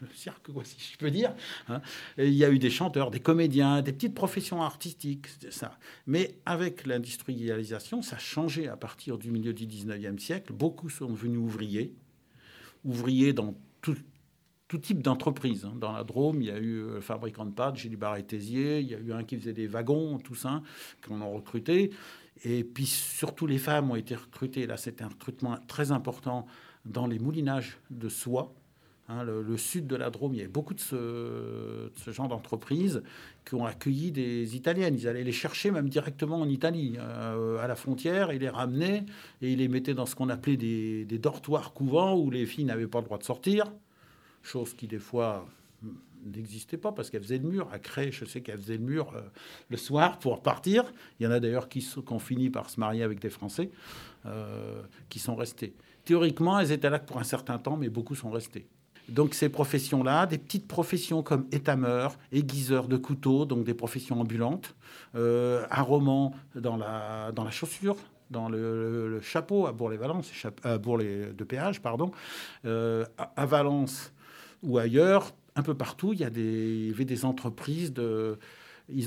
le 0.00 0.08
cirque, 0.14 0.52
quoi, 0.52 0.64
si 0.64 0.76
je 0.92 0.96
peux 0.98 1.10
dire. 1.10 1.34
hein. 1.68 1.80
Il 2.18 2.32
y 2.34 2.44
a 2.44 2.50
eu 2.50 2.58
des 2.58 2.70
chanteurs, 2.70 3.10
des 3.10 3.20
comédiens, 3.20 3.82
des 3.82 3.92
petites 3.92 4.14
professions 4.14 4.62
artistiques, 4.62 5.26
ça. 5.50 5.78
Mais 6.06 6.34
avec 6.46 6.86
l'industrialisation, 6.86 8.02
ça 8.02 8.16
a 8.16 8.18
changé 8.18 8.68
à 8.68 8.76
partir 8.76 9.18
du 9.18 9.30
milieu 9.30 9.52
du 9.52 9.66
19e 9.66 10.18
siècle. 10.18 10.52
Beaucoup 10.52 10.88
sont 10.88 11.10
devenus 11.10 11.38
ouvriers, 11.38 11.94
ouvriers 12.84 13.32
dans 13.32 13.54
tout, 13.80 13.96
type 14.80 15.02
d'entreprise. 15.02 15.64
hein. 15.64 15.74
Dans 15.76 15.92
la 15.92 16.04
Drôme, 16.04 16.40
il 16.42 16.46
y 16.48 16.50
a 16.50 16.58
eu 16.58 16.80
euh, 16.82 17.00
fabricant 17.00 17.44
de 17.44 17.50
pâtes, 17.50 17.76
Gilbert 17.76 18.16
et 18.16 18.22
Tézier, 18.24 18.80
il 18.80 18.88
y 18.88 18.94
a 18.94 18.98
eu 18.98 19.12
un 19.12 19.24
qui 19.24 19.36
faisait 19.36 19.52
des 19.52 19.66
wagons, 19.66 20.18
tout 20.18 20.36
ça, 20.36 20.62
qu'on 21.06 21.20
a 21.20 21.24
recruté. 21.24 21.90
Et 22.44 22.62
puis 22.64 22.86
surtout, 22.86 23.46
les 23.46 23.58
femmes 23.58 23.90
ont 23.90 23.96
été 23.96 24.14
recrutées. 24.14 24.66
Là, 24.66 24.76
c'était 24.76 25.02
un 25.04 25.08
recrutement 25.08 25.58
très 25.66 25.90
important 25.90 26.46
dans 26.84 27.06
les 27.06 27.18
moulinages 27.18 27.78
de 27.90 28.08
soie. 28.08 28.54
Hein, 29.10 29.24
le, 29.24 29.56
sud 29.56 29.88
de 29.88 29.96
la 29.96 30.08
Drôme, 30.08 30.34
il 30.34 30.36
y 30.36 30.40
avait 30.40 30.48
beaucoup 30.48 30.72
de 30.72 30.78
ce, 30.78 31.90
genre 32.12 32.28
d'entreprises 32.28 33.02
qui 33.44 33.56
ont 33.56 33.64
accueilli 33.64 34.12
des 34.12 34.54
Italiennes. 34.54 34.94
Ils 34.96 35.08
allaient 35.08 35.24
les 35.24 35.32
chercher 35.32 35.72
même 35.72 35.88
directement 35.88 36.40
en 36.40 36.48
Italie, 36.48 36.94
euh, 36.96 37.58
à 37.58 37.66
la 37.66 37.74
frontière, 37.74 38.32
ils 38.32 38.40
les 38.40 38.48
ramenaient 38.48 39.04
et 39.42 39.52
ils 39.52 39.58
les 39.58 39.66
mettaient 39.66 39.94
dans 39.94 40.06
ce 40.06 40.14
qu'on 40.14 40.28
appelait 40.28 40.56
des, 40.56 41.18
dortoirs 41.18 41.72
couvents 41.72 42.16
où 42.16 42.30
les 42.30 42.46
filles 42.46 42.66
n'avaient 42.66 42.86
pas 42.86 43.00
le 43.00 43.06
droit 43.06 43.18
de 43.18 43.24
sortir, 43.24 43.64
chose 44.44 44.74
qui 44.74 44.86
des 44.86 45.00
fois 45.00 45.44
hmm, 45.82 45.88
n'existait 46.26 46.76
pas 46.76 46.92
parce 46.92 47.10
qu'elles 47.10 47.24
faisaient 47.24 47.38
le 47.38 47.48
mur. 47.48 47.68
À 47.72 47.80
Cré, 47.80 48.12
je 48.12 48.24
sais 48.24 48.42
qu'elles 48.42 48.58
faisaient 48.58 48.76
le 48.76 48.84
mur 48.84 49.12
euh, 49.16 49.22
le 49.70 49.76
soir 49.76 50.20
pour 50.20 50.40
partir. 50.40 50.84
Il 51.18 51.24
y 51.24 51.26
en 51.26 51.32
a 51.32 51.40
d'ailleurs 51.40 51.68
qui, 51.68 51.80
sont- 51.80 52.02
qui 52.02 52.12
ont 52.12 52.20
fini 52.20 52.48
par 52.48 52.70
se 52.70 52.78
marier 52.78 53.02
avec 53.02 53.18
des 53.18 53.30
Français 53.30 53.70
euh, 54.26 54.82
qui 55.08 55.18
sont 55.18 55.34
restés. 55.34 55.74
Théoriquement, 56.04 56.60
elles 56.60 56.70
étaient 56.70 56.90
là 56.90 57.00
pour 57.00 57.18
un 57.18 57.24
certain 57.24 57.58
temps, 57.58 57.76
mais 57.76 57.88
beaucoup 57.88 58.14
sont 58.14 58.30
restés. 58.30 58.68
Donc 59.08 59.34
ces 59.34 59.48
professions-là, 59.48 60.26
des 60.26 60.38
petites 60.38 60.68
professions 60.68 61.22
comme 61.22 61.46
étameur, 61.52 62.16
aiguiseur 62.32 62.86
de 62.86 62.96
couteaux, 62.96 63.44
donc 63.44 63.64
des 63.64 63.74
professions 63.74 64.20
ambulantes, 64.20 64.74
euh, 65.16 65.64
un 65.70 65.82
roman 65.82 66.34
dans 66.54 66.76
la, 66.76 67.32
dans 67.32 67.42
la 67.44 67.50
chaussure, 67.50 67.96
dans 68.30 68.48
le, 68.48 69.18
chapeau 69.22 69.66
à 69.66 69.72
Bourg-les-Valence, 69.72 70.30
chap- 70.32 70.60
à 70.64 70.78
Bourg-les 70.78 71.32
de 71.32 71.44
péage, 71.44 71.80
pardon, 71.82 72.12
Euh, 72.64 73.04
à, 73.18 73.46
Valence 73.46 74.12
ou 74.62 74.78
ailleurs, 74.78 75.32
un 75.56 75.62
peu 75.62 75.74
partout, 75.74 76.12
il 76.12 76.20
y, 76.20 76.24
a 76.24 76.30
des, 76.30 76.42
il 76.42 76.88
y 76.90 76.92
avait 76.92 77.04
des 77.04 77.24
entreprises 77.24 77.92
de. 77.92 78.38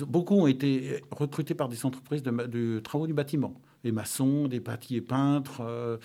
Beaucoup 0.07 0.35
ont 0.35 0.47
été 0.47 1.01
recrutés 1.11 1.55
par 1.55 1.67
des 1.69 1.85
entreprises 1.85 2.23
de 2.23 2.79
travaux 2.79 3.07
du 3.07 3.13
bâtiment. 3.13 3.53
Des 3.83 3.91
maçons, 3.91 4.47
des 4.47 4.59
pâtiers 4.61 5.01
peintres, 5.01 5.61
euh, 5.61 5.97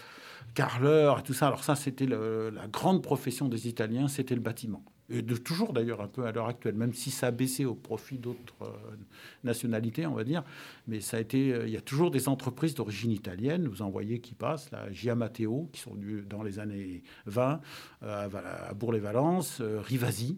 carreleurs 0.54 1.20
et 1.20 1.22
tout 1.22 1.34
ça. 1.34 1.46
Alors 1.46 1.62
ça, 1.64 1.76
c'était 1.76 2.06
la 2.06 2.66
grande 2.72 3.02
profession 3.02 3.48
des 3.48 3.68
Italiens, 3.68 4.08
c'était 4.08 4.34
le 4.34 4.40
bâtiment. 4.40 4.84
Et 5.10 5.22
de 5.22 5.36
toujours 5.36 5.72
d'ailleurs 5.72 6.02
un 6.02 6.06
peu 6.08 6.26
à 6.26 6.32
l'heure 6.32 6.48
actuelle, 6.48 6.74
même 6.74 6.92
si 6.92 7.10
ça 7.10 7.28
a 7.28 7.30
baissé 7.30 7.64
au 7.64 7.74
profit 7.74 8.18
d'autres 8.18 8.62
euh, 8.62 8.96
nationalités, 9.42 10.06
on 10.06 10.12
va 10.14 10.22
dire. 10.22 10.44
Mais 10.86 11.00
ça 11.00 11.16
a 11.16 11.20
été, 11.20 11.54
euh, 11.54 11.66
il 11.66 11.72
y 11.72 11.78
a 11.78 11.80
toujours 11.80 12.10
des 12.10 12.28
entreprises 12.28 12.74
d'origine 12.74 13.10
italienne. 13.10 13.68
Vous 13.68 13.80
en 13.80 13.88
voyez 13.88 14.20
qui 14.20 14.34
passent, 14.34 14.70
la 14.70 14.92
Giamateo, 14.92 15.70
qui 15.72 15.80
sont 15.80 15.94
venues 15.94 16.26
dans 16.28 16.42
les 16.42 16.58
années 16.58 17.02
20, 17.24 17.60
euh, 18.02 18.24
à 18.24 18.28
Val- 18.28 18.44
à 18.68 18.74
Bourg-les-Valences, 18.74 19.62
euh, 19.62 19.80
Rivasi, 19.80 20.36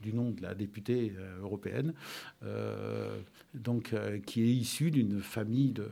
du 0.00 0.12
nom 0.12 0.30
de 0.30 0.40
la 0.42 0.54
députée 0.54 1.14
européenne, 1.40 1.94
donc 3.54 3.94
qui 4.26 4.42
est 4.42 4.54
issue 4.54 4.90
d'une 4.90 5.22
famille 5.22 5.72
de, 5.72 5.88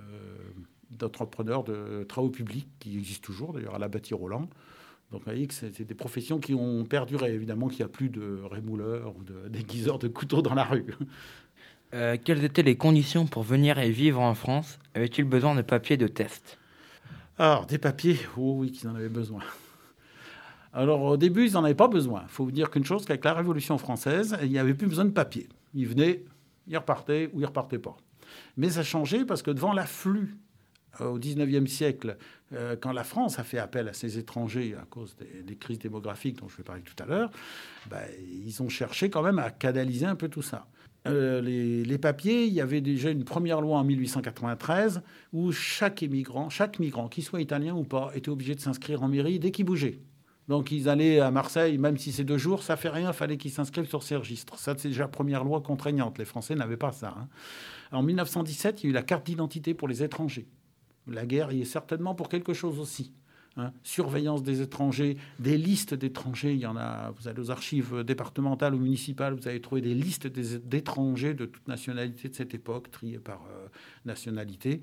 d'entrepreneurs 0.98 1.64
de 1.64 2.04
travaux 2.08 2.30
publics 2.30 2.68
qui 2.78 2.96
existe 2.96 3.22
toujours 3.22 3.52
d'ailleurs 3.52 3.74
à 3.74 3.78
la 3.78 3.88
bâtie 3.88 4.14
Roland. 4.14 4.48
Donc 5.10 5.20
vous 5.20 5.30
voyez 5.30 5.46
que 5.46 5.54
c'est 5.54 5.82
des 5.82 5.94
professions 5.94 6.40
qui 6.40 6.54
ont 6.54 6.84
perduré. 6.84 7.32
Évidemment 7.32 7.68
qu'il 7.68 7.78
n'y 7.78 7.84
a 7.84 7.88
plus 7.88 8.08
de 8.08 8.40
rémouleurs 8.50 9.14
ou 9.16 9.22
de 9.22 9.48
déguiseurs 9.48 9.98
de 9.98 10.08
couteaux 10.08 10.42
dans 10.42 10.54
la 10.54 10.64
rue. 10.64 10.86
Euh, 11.94 12.16
quelles 12.22 12.42
étaient 12.42 12.62
les 12.62 12.76
conditions 12.76 13.26
pour 13.26 13.44
venir 13.44 13.78
et 13.78 13.90
vivre 13.90 14.20
en 14.20 14.34
France? 14.34 14.80
Avait-il 14.94 15.24
besoin 15.24 15.54
de 15.54 15.62
papiers 15.62 15.96
de 15.96 16.08
test? 16.08 16.58
Alors, 17.38 17.66
des 17.66 17.78
papiers, 17.78 18.18
oh 18.36 18.56
oui, 18.58 18.72
qu'ils 18.72 18.88
en 18.88 18.94
avaient 18.96 19.08
besoin. 19.08 19.40
Alors, 20.72 21.02
au 21.02 21.16
début, 21.16 21.46
ils 21.46 21.52
n'en 21.52 21.62
avaient 21.62 21.74
pas 21.74 21.86
besoin. 21.86 22.22
Il 22.24 22.30
faut 22.30 22.44
vous 22.44 22.50
dire 22.50 22.70
qu'une 22.70 22.84
chose, 22.84 23.04
qu'avec 23.04 23.24
la 23.24 23.34
Révolution 23.34 23.78
française, 23.78 24.36
il 24.42 24.50
n'y 24.50 24.58
avait 24.58 24.74
plus 24.74 24.88
besoin 24.88 25.04
de 25.04 25.10
papier. 25.10 25.48
Ils 25.72 25.86
venaient, 25.86 26.24
ils 26.66 26.76
repartaient 26.76 27.30
ou 27.32 27.40
ils 27.40 27.46
repartaient 27.46 27.78
pas. 27.78 27.96
Mais 28.56 28.70
ça 28.70 28.80
a 28.80 28.82
changé 28.82 29.24
parce 29.24 29.42
que 29.42 29.52
devant 29.52 29.72
l'afflux 29.72 30.36
au 31.00 31.18
19e 31.18 31.66
siècle, 31.66 32.16
euh, 32.52 32.76
quand 32.80 32.92
la 32.92 33.04
France 33.04 33.38
a 33.38 33.44
fait 33.44 33.58
appel 33.58 33.88
à 33.88 33.92
ses 33.92 34.18
étrangers 34.18 34.74
à 34.80 34.84
cause 34.84 35.16
des, 35.44 35.56
crises 35.56 35.78
démographiques 35.78 36.38
dont 36.38 36.48
je 36.48 36.56
vais 36.56 36.62
parler 36.62 36.82
tout 36.82 37.00
à 37.02 37.06
l'heure, 37.06 37.30
ben, 37.90 38.02
ils 38.44 38.62
ont 38.62 38.68
cherché 38.68 39.10
quand 39.10 39.22
même 39.22 39.38
à 39.38 39.50
canaliser 39.50 40.06
un 40.06 40.16
peu 40.16 40.28
tout 40.28 40.42
ça. 40.42 40.66
Euh, 41.06 41.40
les, 41.42 41.84
les 41.84 41.98
papiers, 41.98 42.46
il 42.46 42.52
y 42.52 42.60
avait 42.60 42.80
déjà 42.80 43.10
une 43.10 43.24
première 43.24 43.60
loi 43.60 43.78
en 43.78 43.84
1893 43.84 45.02
où 45.32 45.52
chaque 45.52 46.02
émigrant, 46.02 46.48
chaque 46.48 46.78
migrant, 46.78 47.08
qu'il 47.08 47.24
soit 47.24 47.42
italien 47.42 47.74
ou 47.74 47.84
pas, 47.84 48.10
était 48.14 48.30
obligé 48.30 48.54
de 48.54 48.60
s'inscrire 48.60 49.02
en 49.02 49.08
mairie 49.08 49.38
dès 49.38 49.50
qu'il 49.50 49.66
bougeait. 49.66 50.00
Donc 50.48 50.70
ils 50.70 50.88
allaient 50.88 51.20
à 51.20 51.30
Marseille, 51.30 51.78
même 51.78 51.96
si 51.96 52.12
c'est 52.12 52.24
deux 52.24 52.38
jours, 52.38 52.62
ça 52.62 52.76
fait 52.76 52.90
rien, 52.90 53.12
fallait 53.12 53.36
qu'ils 53.36 53.50
s'inscrivent 53.50 53.88
sur 53.88 54.02
ces 54.02 54.16
registres. 54.16 54.58
Ça, 54.58 54.74
c'est 54.76 54.88
déjà 54.88 55.04
la 55.04 55.08
première 55.08 55.42
loi 55.42 55.60
contraignante. 55.62 56.18
Les 56.18 56.24
Français 56.24 56.54
n'avaient 56.54 56.76
pas 56.76 56.92
ça. 56.92 57.14
hein. 57.18 57.28
En 57.92 58.02
1917, 58.02 58.82
il 58.82 58.86
y 58.86 58.88
a 58.88 58.90
eu 58.90 58.92
la 58.92 59.02
carte 59.02 59.24
d'identité 59.26 59.72
pour 59.72 59.88
les 59.88 60.02
étrangers. 60.02 60.46
La 61.06 61.26
guerre 61.26 61.52
y 61.52 61.62
est 61.62 61.66
certainement 61.66 62.14
pour 62.14 62.28
quelque 62.28 62.54
chose 62.54 62.78
aussi. 62.78 63.12
hein. 63.56 63.72
Surveillance 63.82 64.42
des 64.42 64.60
étrangers, 64.62 65.16
des 65.38 65.58
listes 65.58 65.94
d'étrangers. 65.94 66.54
Il 66.54 66.60
y 66.60 66.66
en 66.66 66.76
a. 66.76 67.10
Vous 67.10 67.28
allez 67.28 67.40
aux 67.40 67.50
archives 67.50 68.02
départementales 68.02 68.74
ou 68.74 68.78
municipales, 68.78 69.34
vous 69.34 69.48
allez 69.48 69.60
trouver 69.60 69.80
des 69.80 69.94
listes 69.94 70.26
d'étrangers 70.26 71.34
de 71.34 71.46
toute 71.46 71.68
nationalité 71.68 72.28
de 72.28 72.34
cette 72.34 72.54
époque, 72.54 72.90
triées 72.90 73.18
par 73.18 73.42
euh, 73.50 73.66
nationalité. 74.04 74.80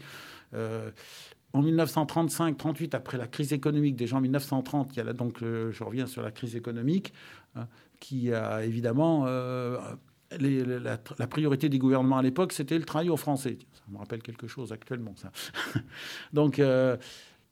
Euh, 0.53 0.91
en 1.53 1.61
1935-38, 1.63 2.95
après 2.95 3.17
la 3.17 3.27
crise 3.27 3.51
économique, 3.51 3.97
déjà 3.97 4.15
en 4.15 4.21
1930, 4.21 4.95
il 4.95 4.97
y 4.97 5.01
a 5.01 5.13
donc, 5.13 5.39
je 5.41 5.83
reviens 5.83 6.07
sur 6.07 6.21
la 6.21 6.31
crise 6.31 6.55
économique, 6.55 7.13
hein, 7.55 7.67
qui 7.99 8.33
a 8.33 8.63
évidemment 8.63 9.25
euh, 9.27 9.77
la, 10.39 11.27
priorité 11.27 11.69
des 11.69 11.79
gouvernements 11.79 12.17
à 12.17 12.21
l'époque, 12.21 12.53
c'était 12.53 12.77
le 12.77 12.85
travail 12.85 13.09
aux 13.09 13.17
Français. 13.17 13.57
Ça 13.73 13.83
me 13.89 13.97
rappelle 13.97 14.21
quelque 14.21 14.47
chose 14.47 14.71
actuellement, 14.71 15.13
ça. 15.15 15.31
donc, 16.33 16.59
euh, 16.59 16.97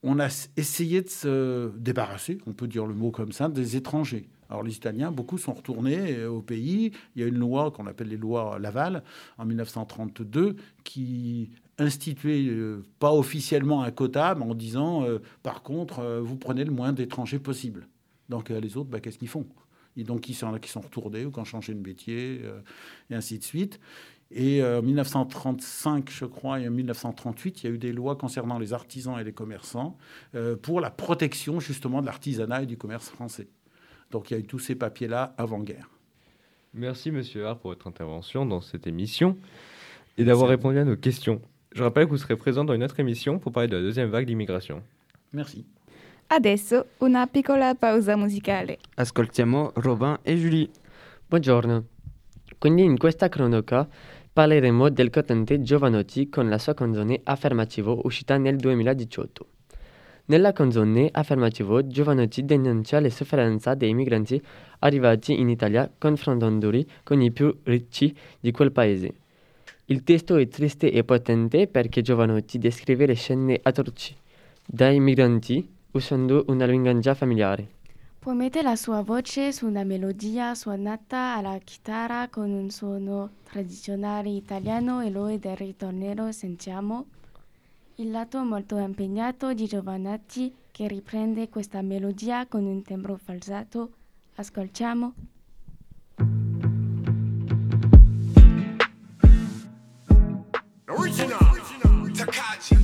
on 0.04 0.20
a 0.20 0.28
essayé 0.56 1.02
de 1.02 1.10
se 1.10 1.72
débarrasser, 1.78 2.38
on 2.48 2.54
peut 2.54 2.68
dire 2.68 2.86
le 2.86 2.94
mot 2.94 3.12
comme 3.12 3.32
ça, 3.32 3.50
des 3.50 3.76
étrangers. 3.76 4.30
Alors 4.50 4.64
les 4.64 4.76
Italiens, 4.76 5.12
beaucoup 5.12 5.38
sont 5.38 5.54
retournés 5.54 6.16
euh, 6.16 6.30
au 6.30 6.42
pays. 6.42 6.92
Il 7.16 7.22
y 7.22 7.26
a 7.26 7.28
une 7.28 7.38
loi 7.38 7.72
qu'on 7.72 7.86
appelle 7.86 8.08
les 8.08 8.18
lois 8.18 8.58
Laval 8.60 9.04
en 9.38 9.46
1932 9.46 10.56
qui 10.84 11.52
instituait 11.78 12.48
euh, 12.48 12.84
pas 13.00 13.14
officiellement 13.14 13.84
un 13.84 13.92
quota, 13.92 14.36
mais 14.36 14.46
en 14.46 14.56
disant 14.56 15.06
par 15.44 15.62
contre, 15.64 16.22
vous 16.22 16.38
prenez 16.38 16.64
le 16.64 16.72
moins 16.72 16.94
d'étrangers 16.94 17.40
possible. 17.40 17.88
Donc 18.30 18.50
les 18.50 18.78
autres, 18.78 18.90
bah, 18.90 19.00
qu'est-ce 19.00 19.18
qu'ils 19.18 19.28
font? 19.28 19.46
Et 20.00 20.04
donc 20.04 20.26
sont, 20.34 20.58
qui 20.60 20.70
sont 20.70 20.82
retournés 20.82 21.26
ou 21.26 21.32
qui 21.32 21.40
ont 21.40 21.46
changé 21.46 21.74
de 21.74 21.86
métier, 21.86 22.42
euh, 22.44 22.62
et 23.10 23.16
ainsi 23.16 23.38
de 23.38 23.44
suite. 23.44 23.80
Et 24.32 24.62
euh, 24.62 24.80
en 24.80 24.82
1935, 24.84 26.10
je 26.12 26.26
crois, 26.26 26.60
et 26.60 26.68
en 26.68 26.72
1938, 26.72 27.64
il 27.64 27.68
y 27.68 27.72
a 27.72 27.74
eu 27.74 27.78
des 27.78 27.92
lois 27.92 28.16
concernant 28.16 28.60
les 28.60 28.74
artisans 28.74 29.20
et 29.20 29.24
les 29.24 29.34
commerçants 29.34 29.98
euh, 30.36 30.56
pour 30.56 30.82
la 30.82 30.92
protection 30.92 31.60
justement 31.60 32.02
de 32.02 32.06
l'artisanat 32.06 32.64
et 32.64 32.66
du 32.66 32.78
commerce 32.78 33.10
français. 33.10 33.48
Donc 34.12 34.30
il 34.30 34.36
y 34.36 34.38
a 34.38 34.40
eu 34.40 34.46
tous 34.46 34.60
ces 34.60 34.76
papiers-là 34.76 35.34
avant-guerre. 35.38 35.90
Merci 36.76 37.10
Monsieur 37.10 37.48
Hart 37.48 37.60
pour 37.60 37.72
votre 37.72 37.88
intervention 37.88 38.46
dans 38.46 38.62
cette 38.62 38.86
émission 38.86 39.36
et 40.18 40.24
d'avoir 40.24 40.50
répondu 40.50 40.78
à 40.78 40.86
nos 40.86 40.98
questions. 40.98 41.42
Je 41.74 41.82
rappelle 41.82 42.06
que 42.06 42.12
vous 42.12 42.18
serez 42.18 42.36
présent 42.36 42.64
dans 42.64 42.74
une 42.74 42.84
autre 42.84 43.00
émission 43.00 43.40
pour 43.40 43.52
parler 43.52 43.70
de 43.70 43.76
la 43.76 43.82
deuxième 43.82 44.10
vague 44.10 44.28
d'immigration. 44.28 44.84
Merci. 45.34 45.66
Adesso 46.32 46.90
una 47.00 47.26
piccola 47.26 47.74
pausa 47.74 48.16
musicale. 48.16 48.78
Ascoltiamo 48.98 49.72
Robin 49.74 50.20
e 50.22 50.36
Julie. 50.36 50.70
Buongiorno. 51.26 51.86
Quindi 52.60 52.84
in 52.84 53.00
questa 53.00 53.30
cronaca 53.30 53.88
parleremo 54.32 54.90
del 54.90 55.10
cantante 55.10 55.60
Giovanotti 55.64 56.30
con 56.30 56.48
la 56.48 56.60
sua 56.60 56.76
canzone 56.76 57.20
Affermativo 57.24 58.02
uscita 58.04 58.38
nel 58.38 58.58
2018. 58.58 59.48
Nella 60.26 60.52
canzone 60.52 61.10
Affermativo 61.12 61.88
Giovanotti 61.88 62.46
denuncia 62.46 63.00
le 63.00 63.10
sofferenze 63.10 63.76
dei 63.76 63.96
migranti 63.96 64.40
arrivati 64.80 65.40
in 65.40 65.50
Italia 65.50 65.92
confrontandoli 65.98 66.88
con 67.02 67.22
i 67.22 67.32
più 67.32 67.58
ricchi 67.64 68.16
di 68.40 68.52
quel 68.52 68.72
paese. 68.72 69.14
Il 69.86 70.04
testo 70.04 70.36
è 70.36 70.48
triste 70.48 70.92
e 70.92 71.04
potente 71.04 71.66
perché 71.66 72.04
Giovanotti 72.04 72.60
descrive 72.60 73.08
le 73.08 73.16
scene 73.16 73.60
atroci 73.64 74.16
dai 74.64 75.00
migranti 75.00 75.78
usando 75.92 76.46
una 76.48 76.66
linguaggia 76.66 77.14
familiare. 77.14 77.78
Poi 78.20 78.36
mette 78.36 78.62
la 78.62 78.76
sua 78.76 79.02
voce 79.02 79.54
su 79.54 79.66
una 79.66 79.84
melodia 79.84 80.54
suonata 80.54 81.36
alla 81.36 81.58
chitarra 81.64 82.28
con 82.28 82.50
un 82.52 82.70
suono 82.70 83.30
tradizionale 83.44 84.30
italiano 84.30 85.02
e 85.02 85.10
lui 85.10 85.40
del 85.40 85.56
ritornello 85.56 86.32
sentiamo 86.32 87.06
il 87.96 88.12
lato 88.12 88.42
molto 88.44 88.78
impegnato 88.78 89.54
di 89.54 89.68
Giovanotti 89.68 90.54
che 90.72 90.88
riprende 90.88 91.50
questa 91.50 91.82
melodia 91.82 92.46
con 92.48 92.64
un 92.64 92.82
timbro 92.82 93.18
falsato. 93.18 93.92
Ascoltiamo. 94.36 95.14
Original, 100.88 102.12
Takachi 102.14 102.76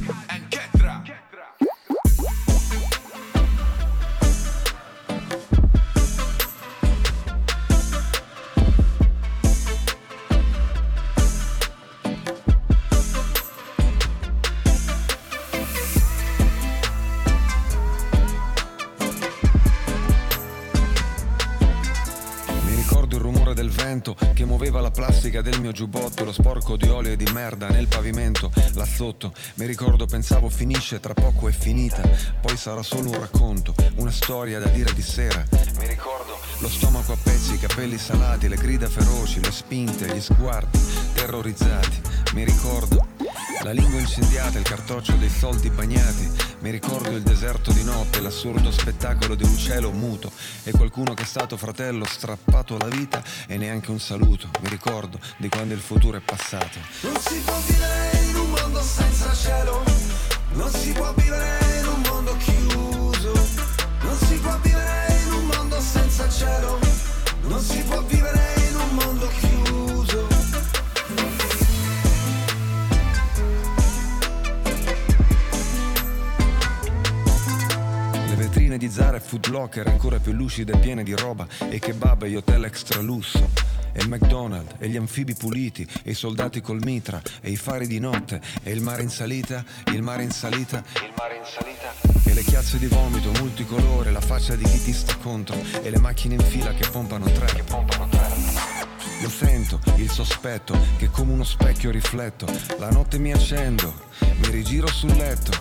del 25.46 25.62
mio 25.62 25.72
giubbotto, 25.72 26.24
lo 26.24 26.34
sporco 26.34 26.76
di 26.76 26.88
olio 26.90 27.12
e 27.12 27.16
di 27.16 27.32
merda 27.32 27.68
nel 27.68 27.88
pavimento, 27.88 28.52
là 28.74 28.84
sotto. 28.84 29.32
Mi 29.56 29.68
ricordo, 29.68 30.08
pensavo 30.08 30.50
finisce, 30.50 31.00
tra 31.00 31.14
poco 31.14 31.48
è 31.48 31.52
finita, 31.52 32.02
poi 32.42 32.58
sarà 32.58 32.82
solo 32.82 33.12
un 33.12 33.20
racconto, 33.20 33.76
una 33.98 34.10
storia 34.10 34.58
da 34.58 34.70
dire 34.70 34.92
di 34.94 35.04
sera. 35.04 35.46
Mi 35.78 35.86
ricordo 35.88 36.40
lo 36.62 36.68
stomaco 36.68 37.12
a 37.12 37.18
pezzi, 37.22 37.54
i 37.54 37.60
capelli 37.60 38.00
salati, 38.00 38.48
le 38.48 38.56
grida 38.56 38.90
feroci, 38.90 39.40
le 39.40 39.52
spinte, 39.52 40.08
gli 40.08 40.20
sguardi 40.20 40.80
terrorizzati. 41.14 42.02
Mi 42.34 42.44
ricordo 42.44 43.06
la 43.62 43.72
lingua 43.72 44.00
incendiata, 44.00 44.58
il 44.58 44.64
cartoccio 44.64 45.14
dei 45.14 45.30
soldi 45.30 45.70
bagnati. 45.70 46.55
Mi 46.66 46.72
ricordo 46.72 47.12
il 47.12 47.22
deserto 47.22 47.72
di 47.72 47.84
notte, 47.84 48.20
l'assurdo 48.22 48.72
spettacolo 48.72 49.36
di 49.36 49.44
un 49.44 49.56
cielo 49.56 49.92
muto 49.92 50.32
e 50.64 50.72
qualcuno 50.72 51.14
che 51.14 51.22
è 51.22 51.26
stato 51.28 51.58
fratello 51.58 52.06
strappato 52.06 52.76
alla 52.76 52.88
vita 52.88 53.22
e 53.46 53.56
neanche 53.58 53.92
un 53.92 54.00
saluto. 54.00 54.50
Mi 54.62 54.70
ricordo 54.70 55.20
di 55.38 55.48
quando 55.48 55.76
il 55.76 55.80
futuro 55.80 56.18
è 56.18 56.22
passato. 56.22 56.80
Non 57.02 57.16
si 57.20 57.40
può 57.46 57.56
vivere 57.68 58.18
in 58.30 58.36
un 58.36 58.50
mondo 58.50 58.82
senza 58.82 59.32
cielo, 59.36 59.84
non 60.54 60.72
si 60.72 60.92
può 60.94 61.14
vivere 61.14 61.80
in 61.82 61.86
un 61.86 62.02
mondo 62.10 62.36
chiuso, 62.38 63.34
non 64.02 64.18
si 64.18 64.36
può 64.40 64.58
vivere 64.64 65.22
in 65.24 65.34
un 65.34 65.46
mondo 65.46 65.80
senza 65.80 66.28
cielo, 66.28 66.80
non 67.44 67.62
si 67.62 67.84
può 67.84 68.02
vivere 68.06 68.54
in 68.70 68.76
un 68.76 68.90
mondo 68.96 69.28
chiuso. 69.40 69.65
Locker 79.50 79.88
ancora 79.88 80.20
più 80.20 80.34
lucide 80.34 80.74
e 80.74 80.78
piene 80.78 81.04
di 81.04 81.16
roba, 81.16 81.48
e 81.70 81.80
kebab 81.80 82.24
e 82.24 82.36
hotel 82.36 82.66
extra 82.66 83.02
lusso. 83.02 83.50
E 83.94 84.06
McDonald's, 84.08 84.76
e 84.80 84.90
gli 84.90 84.98
anfibi 84.98 85.34
puliti, 85.34 85.88
e 86.04 86.12
i 86.12 86.14
soldati 86.14 86.60
col 86.60 86.82
mitra, 86.84 87.22
e 87.40 87.50
i 87.50 87.56
fari 87.56 87.88
di 87.88 88.00
notte, 88.00 88.42
e 88.62 88.72
il 88.72 88.82
mare 88.82 89.04
in 89.04 89.10
salita, 89.10 89.64
il 89.94 90.02
mare 90.02 90.24
in 90.24 90.32
salita, 90.32 90.84
il 90.96 91.14
mare 91.16 91.38
in 91.38 91.44
salita. 91.46 91.94
E 92.30 92.34
le 92.34 92.44
chiazze 92.44 92.78
di 92.78 92.88
vomito 92.88 93.32
multicolore, 93.40 94.12
la 94.12 94.20
faccia 94.20 94.56
di 94.56 94.66
chi 94.66 94.84
ti 94.84 94.92
sta 94.92 95.16
contro, 95.16 95.56
e 95.82 95.90
le 95.90 96.00
macchine 96.00 96.34
in 96.34 96.42
fila 96.42 96.74
che 96.74 96.90
pompano 96.90 97.26
tre, 97.32 97.46
che 97.46 97.64
pompano 97.64 98.10
tre. 98.10 98.34
Lo 99.22 99.30
sento, 99.30 99.80
il 99.96 100.10
sospetto, 100.10 100.78
che 100.98 101.10
come 101.10 101.32
uno 101.32 101.46
specchio 101.46 101.90
rifletto. 101.90 102.46
La 102.78 102.90
notte 102.90 103.18
mi 103.18 103.32
accendo, 103.32 103.94
mi 104.20 104.50
rigiro 104.50 104.88
sul 104.88 105.16
letto. 105.16 105.52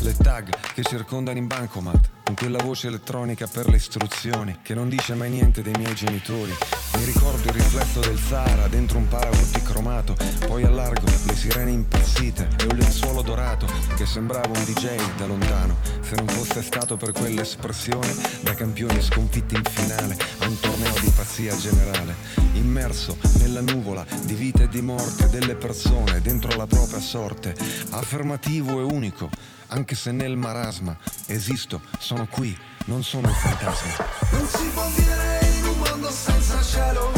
Le 0.00 0.14
tag 0.14 0.48
che 0.72 0.82
circondano 0.82 1.36
in 1.36 1.46
bancomat, 1.46 2.15
con 2.26 2.34
quella 2.34 2.58
voce 2.60 2.88
elettronica 2.88 3.46
per 3.46 3.68
le 3.68 3.76
istruzioni, 3.76 4.58
che 4.60 4.74
non 4.74 4.88
dice 4.88 5.14
mai 5.14 5.30
niente 5.30 5.62
dei 5.62 5.74
miei 5.78 5.94
genitori. 5.94 6.52
Mi 6.96 7.04
ricordo 7.04 7.46
il 7.46 7.54
riflesso 7.54 8.00
del 8.00 8.18
Sahara 8.18 8.66
dentro 8.66 8.98
un 8.98 9.06
paraurti 9.06 9.62
cromato, 9.62 10.16
poi 10.44 10.64
allargo 10.64 11.06
le 11.06 11.36
sirene 11.36 11.70
impazzite 11.70 12.48
e 12.58 12.64
un 12.64 12.78
lenzuolo 12.78 13.22
dorato 13.22 13.68
che 13.94 14.06
sembrava 14.06 14.48
un 14.48 14.64
DJ 14.64 15.16
da 15.16 15.26
lontano, 15.26 15.76
se 16.00 16.16
non 16.16 16.26
fosse 16.26 16.62
stato 16.62 16.96
per 16.96 17.12
quell'espressione 17.12 18.12
da 18.40 18.54
campioni 18.54 19.00
sconfitti 19.00 19.54
in 19.54 19.62
finale 19.62 20.16
a 20.38 20.48
un 20.48 20.58
torneo 20.58 20.98
di 20.98 21.12
pazzia 21.14 21.56
generale, 21.56 22.16
immerso 22.54 23.16
nella 23.38 23.60
nuvola 23.60 24.04
di 24.24 24.34
vita 24.34 24.64
e 24.64 24.68
di 24.68 24.82
morte 24.82 25.28
delle 25.28 25.54
persone 25.54 26.20
dentro 26.22 26.56
la 26.56 26.66
propria 26.66 26.98
sorte, 26.98 27.54
affermativo 27.90 28.80
e 28.80 28.82
unico, 28.82 29.30
anche 29.68 29.94
se 29.94 30.12
nel 30.12 30.36
marasma 30.36 30.96
esisto, 31.26 31.80
sono 31.98 32.26
qui, 32.26 32.56
non 32.86 33.02
sono 33.02 33.28
un 33.28 33.34
fantasma. 33.34 34.06
Non 34.30 34.46
si 34.46 34.64
può 34.72 34.86
vivere 34.94 35.46
in 35.58 35.64
un 35.66 35.78
mondo 35.78 36.10
senza 36.10 36.62
cielo, 36.62 37.12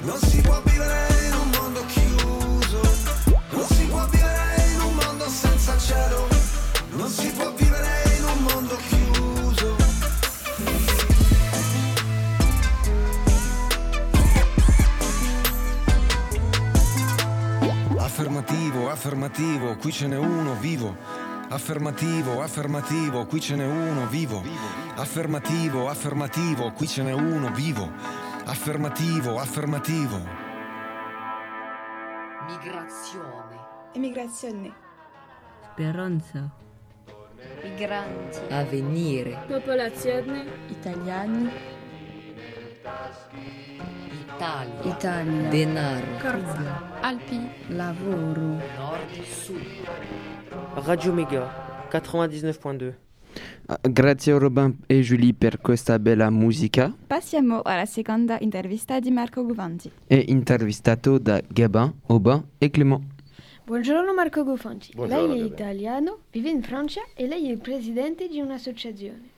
non 0.00 0.18
si 0.18 0.40
può 0.40 0.60
vivere 0.64 1.26
in 1.26 1.32
un 1.34 1.50
mondo 1.50 1.84
chiuso, 1.86 2.80
non 3.50 3.66
si 3.68 3.84
può 3.86 4.06
vivere 4.08 4.64
in 4.72 4.80
un 4.80 4.94
mondo 4.94 5.28
senza 5.28 5.78
cielo, 5.78 6.28
non 6.90 7.08
si 7.08 7.30
può 7.32 7.52
vivere 7.52 8.16
in 8.18 8.24
un 8.24 8.42
mondo 8.42 8.76
chiuso. 8.88 9.76
Affermativo, 17.98 18.90
affermativo, 18.90 19.76
qui 19.76 19.92
ce 19.92 20.06
n'è 20.06 20.16
uno 20.16 20.54
vivo. 20.58 21.15
Affermativo, 21.48 22.42
affermativo, 22.42 23.24
qui 23.26 23.40
ce 23.40 23.54
n'è 23.54 23.64
uno 23.64 24.06
vivo. 24.08 24.42
Affermativo, 24.96 25.88
affermativo, 25.88 26.72
qui 26.72 26.88
ce 26.88 27.02
n'è 27.02 27.12
uno 27.12 27.52
vivo. 27.52 27.88
Affermativo, 28.46 29.38
affermativo. 29.38 30.20
Migrazione. 32.48 33.56
Immigrazione. 33.92 34.74
Speranza. 35.70 36.50
Migranti. 37.62 38.40
Avvenire. 38.50 39.44
Popolazione. 39.46 40.44
Italiani. 40.68 41.50
Italia. 44.34 44.82
Italia. 44.82 45.48
Denaro. 45.48 46.06
Corsia. 46.20 46.98
Alpi. 47.00 47.48
Lavoro. 47.68 48.60
Nord, 48.76 49.22
Sud. 49.22 50.35
Radio 50.50 51.12
Méga 51.12 51.88
99.2. 51.90 52.94
Ah, 53.66 53.78
Grazie 53.82 54.38
Robin 54.38 54.76
e 54.86 55.00
Julie 55.00 55.34
per 55.34 55.60
questa 55.60 55.98
bella 55.98 56.30
musica 56.30 56.94
Passiamo 57.06 57.60
alla 57.62 57.84
seconda 57.84 58.38
intervista 58.40 58.98
di 59.00 59.10
Marco 59.10 59.44
Guvanti. 59.44 59.90
e 60.06 60.24
intervistato 60.28 61.18
da 61.18 61.42
Gabin, 61.46 61.92
Aubin 62.06 62.42
e 62.58 62.70
Clément. 62.70 63.04
Buongiorno 63.64 64.14
Marco 64.14 64.44
Gufanti. 64.44 64.92
Buongiorno, 64.94 65.26
lei 65.34 65.40
è 65.40 65.44
italiano, 65.44 66.18
vive 66.30 66.50
in 66.50 66.62
Francia 66.62 67.02
e 67.14 67.26
lei 67.26 67.48
è 67.48 67.50
il 67.50 67.58
presidente 67.58 68.28
di 68.28 68.40
un'associazione. 68.40 69.34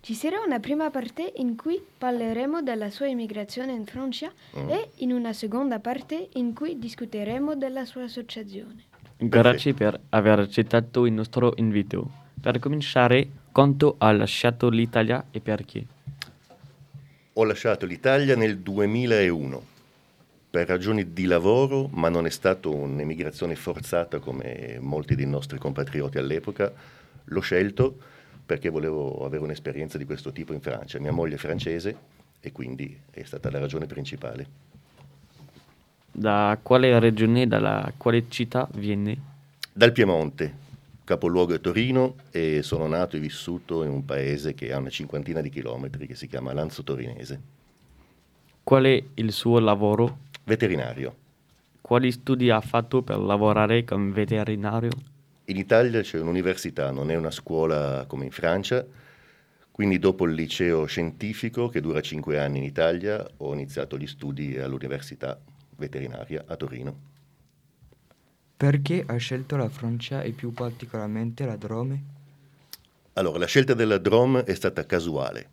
Ci 0.00 0.14
sarà 0.14 0.40
una 0.44 0.58
prima 0.60 0.90
parte 0.90 1.32
in 1.36 1.56
cui 1.56 1.80
parleremo 1.96 2.60
della 2.60 2.90
sua 2.90 3.06
immigrazione 3.06 3.72
in 3.72 3.86
Francia 3.86 4.30
Mm. 4.58 4.68
e 4.68 4.90
in 4.96 5.12
una 5.12 5.32
seconda 5.32 5.78
parte 5.78 6.28
in 6.34 6.52
cui 6.52 6.78
discuteremo 6.78 7.54
della 7.56 7.84
sua 7.86 8.02
associazione. 8.02 8.90
Grazie 9.28 9.72
per 9.72 10.00
aver 10.08 10.40
accettato 10.40 11.06
il 11.06 11.12
nostro 11.12 11.52
invito. 11.56 12.10
Per 12.40 12.58
cominciare, 12.58 13.28
quanto 13.52 13.94
ha 13.98 14.10
lasciato 14.10 14.68
l'Italia 14.68 15.26
e 15.30 15.40
perché? 15.40 15.86
Ho 17.34 17.44
lasciato 17.44 17.86
l'Italia 17.86 18.34
nel 18.34 18.58
2001 18.58 19.64
per 20.50 20.66
ragioni 20.66 21.12
di 21.12 21.26
lavoro, 21.26 21.88
ma 21.92 22.08
non 22.08 22.26
è 22.26 22.30
stata 22.30 22.68
un'emigrazione 22.68 23.54
forzata 23.54 24.18
come 24.18 24.78
molti 24.80 25.14
dei 25.14 25.26
nostri 25.26 25.56
compatrioti 25.56 26.18
all'epoca. 26.18 26.72
L'ho 27.24 27.40
scelto 27.40 27.96
perché 28.44 28.70
volevo 28.70 29.24
avere 29.24 29.44
un'esperienza 29.44 29.98
di 29.98 30.04
questo 30.04 30.32
tipo 30.32 30.52
in 30.52 30.60
Francia. 30.60 30.98
Mia 30.98 31.12
moglie 31.12 31.36
è 31.36 31.38
francese 31.38 31.96
e 32.40 32.50
quindi 32.50 32.98
è 33.08 33.22
stata 33.22 33.52
la 33.52 33.60
ragione 33.60 33.86
principale. 33.86 34.71
Da 36.14 36.58
quale 36.62 36.98
regione, 36.98 37.46
dalla 37.46 37.90
quale 37.96 38.26
città 38.28 38.68
viene? 38.74 39.16
Dal 39.72 39.92
Piemonte, 39.92 40.54
capoluogo 41.04 41.54
è 41.54 41.60
Torino 41.60 42.16
e 42.30 42.60
sono 42.62 42.86
nato 42.86 43.16
e 43.16 43.18
vissuto 43.18 43.82
in 43.82 43.90
un 43.90 44.04
paese 44.04 44.52
che 44.52 44.74
ha 44.74 44.78
una 44.78 44.90
cinquantina 44.90 45.40
di 45.40 45.48
chilometri 45.48 46.06
che 46.06 46.14
si 46.14 46.28
chiama 46.28 46.52
Lanzo 46.52 46.82
Torinese. 46.82 47.40
Qual 48.62 48.84
è 48.84 49.02
il 49.14 49.32
suo 49.32 49.58
lavoro? 49.58 50.18
Veterinario. 50.44 51.16
Quali 51.80 52.12
studi 52.12 52.50
ha 52.50 52.60
fatto 52.60 53.00
per 53.00 53.18
lavorare 53.18 53.82
come 53.84 54.12
veterinario? 54.12 54.90
In 55.46 55.56
Italia 55.56 56.02
c'è 56.02 56.20
un'università, 56.20 56.90
non 56.90 57.10
è 57.10 57.16
una 57.16 57.30
scuola 57.30 58.04
come 58.06 58.26
in 58.26 58.30
Francia, 58.30 58.84
quindi 59.70 59.98
dopo 59.98 60.26
il 60.26 60.34
liceo 60.34 60.84
scientifico 60.84 61.68
che 61.68 61.80
dura 61.80 62.02
cinque 62.02 62.38
anni 62.38 62.58
in 62.58 62.64
Italia 62.64 63.26
ho 63.38 63.54
iniziato 63.54 63.96
gli 63.96 64.06
studi 64.06 64.58
all'università 64.58 65.40
veterinaria 65.76 66.44
a 66.46 66.56
Torino. 66.56 67.10
Perché 68.56 69.02
ha 69.06 69.16
scelto 69.16 69.56
la 69.56 69.68
Francia 69.68 70.22
e 70.22 70.30
più 70.30 70.52
particolarmente 70.52 71.44
la 71.44 71.56
Drome? 71.56 72.02
Allora, 73.14 73.38
la 73.38 73.46
scelta 73.46 73.74
della 73.74 73.98
DROM 73.98 74.38
è 74.38 74.54
stata 74.54 74.86
casuale, 74.86 75.50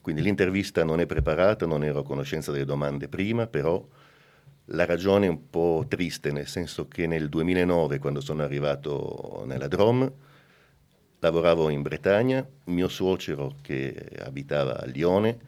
quindi 0.00 0.22
l'intervista 0.22 0.84
non 0.84 1.00
è 1.00 1.06
preparata, 1.06 1.66
non 1.66 1.84
ero 1.84 1.98
a 1.98 2.04
conoscenza 2.04 2.50
delle 2.50 2.64
domande 2.64 3.08
prima, 3.08 3.46
però 3.46 3.84
la 4.66 4.86
ragione 4.86 5.26
è 5.26 5.28
un 5.28 5.50
po' 5.50 5.84
triste, 5.86 6.32
nel 6.32 6.46
senso 6.46 6.88
che 6.88 7.06
nel 7.06 7.28
2009, 7.28 7.98
quando 7.98 8.20
sono 8.20 8.42
arrivato 8.42 9.42
nella 9.46 9.68
DROM, 9.68 10.10
lavoravo 11.18 11.68
in 11.68 11.82
Bretagna, 11.82 12.46
mio 12.64 12.88
suocero 12.88 13.56
che 13.60 13.94
abitava 14.20 14.80
a 14.80 14.86
Lione 14.86 15.38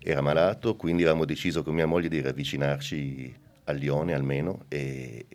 era 0.00 0.20
malato, 0.20 0.76
quindi 0.76 1.02
avevamo 1.02 1.24
deciso 1.24 1.62
con 1.62 1.74
mia 1.74 1.86
moglie 1.86 2.08
di 2.08 2.20
ravvicinarci 2.20 3.34
a 3.64 3.72
Lione 3.72 4.14
almeno 4.14 4.64
e 4.68 5.26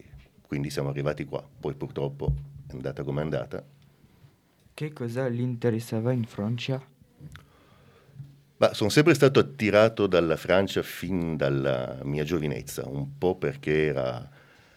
quindi 0.42 0.70
siamo 0.70 0.90
arrivati 0.90 1.26
qua. 1.26 1.44
Poi 1.60 1.74
purtroppo 1.76 2.34
è 2.68 2.74
andata 2.74 3.04
come 3.04 3.22
è 3.22 3.24
andata. 3.24 3.64
Che 4.74 4.94
cosa 4.94 5.30
gli 5.30 5.42
interessava 5.42 6.12
in 6.12 6.26
Francia? 6.26 6.82
Ma 8.58 8.74
sono 8.74 8.90
sempre 8.90 9.14
stato 9.14 9.40
attirato 9.40 10.08
dalla 10.08 10.38
Francia 10.38 10.82
fin 10.84 11.36
dalla 11.36 12.00
mia 12.04 12.24
giovinezza, 12.24 12.88
un 12.88 13.18
po' 13.18 13.36
perché 13.36 13.88
era 13.88 14.30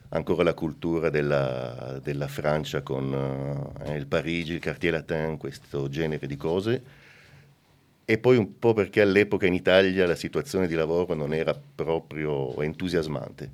ancora 0.09 0.43
la 0.43 0.55
cultura 0.55 1.09
della, 1.09 2.01
della 2.03 2.29
Francia 2.29 2.83
con 2.83 3.73
eh, 3.85 3.97
il 3.97 4.07
Parigi, 4.07 4.55
il 4.55 4.61
Quartier 4.61 4.93
Latin, 4.93 5.37
questo 5.37 5.89
genere 5.89 6.27
di 6.27 6.37
cose, 6.37 6.83
e 8.07 8.19
poi 8.19 8.39
un 8.39 8.59
po' 8.59 8.73
perché 8.73 9.03
all'epoca 9.03 9.47
in 9.47 9.53
Italia 9.53 10.07
la 10.07 10.15
situazione 10.15 10.67
di 10.67 10.75
lavoro 10.75 11.13
non 11.15 11.35
era 11.35 11.55
proprio 11.55 12.59
entusiasmante. 12.63 13.51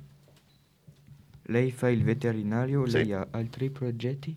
Lei 1.43 1.71
fa 1.71 1.89
il 1.89 2.03
veterinario, 2.03 2.85
Sì. 2.85 3.05
lei 3.05 3.13
ha 3.13 3.27
altri 3.31 3.69
progetti? 3.69 4.35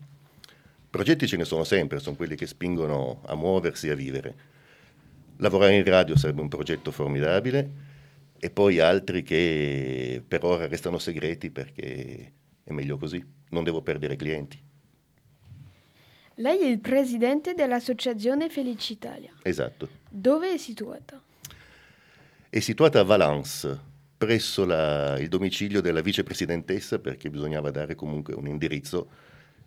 Progetti 0.89 1.27
ce 1.27 1.37
ne 1.37 1.45
sono 1.45 1.63
sempre, 1.63 1.99
sono 1.99 2.15
quelli 2.15 2.35
che 2.35 2.47
spingono 2.47 3.21
a 3.25 3.35
muoversi 3.35 3.87
e 3.87 3.91
a 3.91 3.95
vivere. 3.95 4.35
Lavorare 5.37 5.75
in 5.77 5.83
radio 5.83 6.15
sarebbe 6.17 6.41
un 6.41 6.47
progetto 6.49 6.91
formidabile 6.91 7.71
e 8.39 8.49
poi 8.49 8.79
altri 8.79 9.23
che 9.23 10.23
per 10.27 10.43
ora 10.45 10.67
restano 10.67 10.97
segreti 10.99 11.51
perché 11.51 12.33
è 12.63 12.73
meglio 12.73 12.97
così, 12.97 13.23
non 13.49 13.63
devo 13.63 13.81
perdere 13.81 14.15
clienti. 14.15 14.59
Lei 16.39 16.59
è 16.61 16.65
il 16.65 16.79
presidente 16.79 17.53
dell'associazione 17.55 18.49
Felicitalia. 18.49 19.31
Esatto. 19.41 19.89
Dove 20.09 20.53
è 20.53 20.57
situata? 20.57 21.19
È 22.49 22.59
situata 22.59 22.99
a 22.99 23.03
Valence, 23.03 23.79
presso 24.17 24.63
la- 24.65 25.17
il 25.19 25.29
domicilio 25.29 25.81
della 25.81 26.01
vicepresidentessa 26.01 26.99
perché 26.99 27.29
bisognava 27.31 27.71
dare 27.71 27.95
comunque 27.95 28.35
un 28.35 28.47
indirizzo 28.47 29.09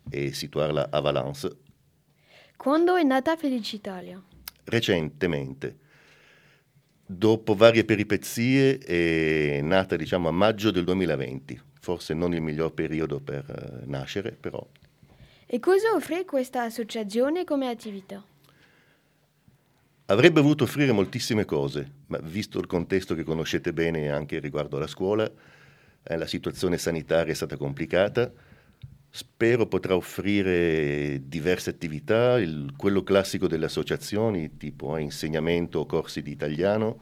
e 0.09 0.33
situarla 0.33 0.89
a 0.91 1.01
Valence. 1.01 1.57
Quando 2.57 2.95
è 2.97 3.03
nata 3.03 3.37
Felicitalia? 3.37 4.23
recentemente, 4.65 5.79
dopo 7.05 7.57
varie 7.57 7.85
peripezie, 7.85 8.79
è 8.79 9.61
nata 9.63 9.97
diciamo 9.97 10.29
a 10.29 10.31
maggio 10.31 10.71
del 10.71 10.85
2020, 10.85 11.61
forse 11.81 12.15
non 12.15 12.33
il 12.35 12.41
miglior 12.41 12.73
periodo 12.73 13.19
per 13.19 13.45
eh, 13.83 13.87
nascere, 13.87 14.31
però 14.31 14.65
E 15.53 15.59
cosa 15.59 15.91
offre 15.97 16.25
questa 16.25 16.63
associazione 16.63 17.43
come 17.43 17.69
attività? 17.69 18.23
Avrebbe 20.07 20.41
voluto 20.41 20.63
offrire 20.63 20.93
moltissime 20.93 21.45
cose, 21.45 21.91
ma 22.07 22.19
visto 22.23 22.61
il 22.61 22.69
contesto 22.69 23.17
che 23.17 23.25
conoscete 23.25 23.73
bene 23.73 24.13
anche 24.13 24.39
riguardo 24.39 24.77
alla 24.77 24.87
scuola, 24.87 25.29
eh, 26.05 26.17
la 26.17 26.27
situazione 26.29 26.79
sanitaria 26.79 27.33
è 27.33 27.35
stata 27.35 27.57
complicata. 27.57 28.31
Spero 29.11 29.67
potrà 29.67 29.97
offrire 29.97 31.21
diverse 31.25 31.71
attività, 31.71 32.39
il- 32.39 32.75
quello 32.77 33.03
classico 33.03 33.49
delle 33.49 33.65
associazioni, 33.65 34.57
tipo 34.57 34.97
eh, 34.97 35.01
insegnamento 35.01 35.81
o 35.81 35.87
corsi 35.87 36.23
di 36.23 36.31
italiano, 36.31 37.01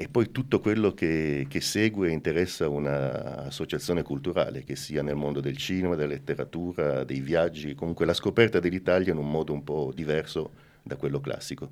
e 0.00 0.06
poi 0.06 0.30
tutto 0.30 0.60
quello 0.60 0.94
che, 0.94 1.46
che 1.48 1.60
segue 1.60 2.12
interessa 2.12 2.68
un'associazione 2.68 4.04
culturale, 4.04 4.62
che 4.62 4.76
sia 4.76 5.02
nel 5.02 5.16
mondo 5.16 5.40
del 5.40 5.56
cinema, 5.56 5.96
della 5.96 6.12
letteratura, 6.12 7.02
dei 7.02 7.18
viaggi, 7.18 7.74
comunque 7.74 8.06
la 8.06 8.14
scoperta 8.14 8.60
dell'Italia 8.60 9.10
in 9.10 9.18
un 9.18 9.28
modo 9.28 9.52
un 9.52 9.64
po' 9.64 9.90
diverso 9.92 10.50
da 10.84 10.94
quello 10.94 11.18
classico. 11.18 11.68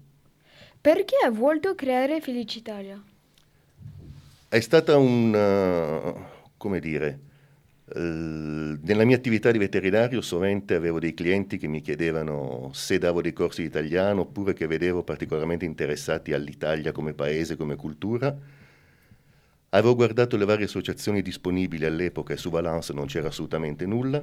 Perché 0.80 1.14
ha 1.24 1.30
voluto 1.30 1.76
creare 1.76 2.20
Felicitalia? 2.20 3.00
È 4.48 4.58
stata 4.58 4.96
un, 4.96 5.32
uh, 5.32 6.50
come 6.56 6.80
dire, 6.80 7.06
eh, 7.06 7.18
nella 7.94 9.04
mia 9.04 9.14
attività 9.14 9.52
di 9.52 9.58
veterinario 9.58 10.20
sovente 10.20 10.74
avevo 10.74 10.98
dei 10.98 11.14
clienti 11.14 11.56
che 11.56 11.68
mi 11.68 11.80
chiedevano 11.80 12.70
se 12.72 12.98
davo 12.98 13.22
dei 13.22 13.32
corsi 13.32 13.60
di 13.62 13.68
italiano 13.68 14.22
oppure 14.22 14.54
che 14.54 14.66
vedevo 14.66 15.04
particolarmente 15.04 15.64
interessati 15.64 16.32
all'Italia 16.32 16.90
come 16.90 17.14
paese, 17.14 17.56
come 17.56 17.76
cultura. 17.76 18.36
Avevo 19.68 19.94
guardato 19.94 20.36
le 20.36 20.44
varie 20.44 20.64
associazioni 20.64 21.22
disponibili 21.22 21.84
all'epoca 21.84 22.32
e 22.32 22.36
su 22.36 22.50
Valence 22.50 22.92
non 22.92 23.06
c'era 23.06 23.28
assolutamente 23.28 23.86
nulla 23.86 24.20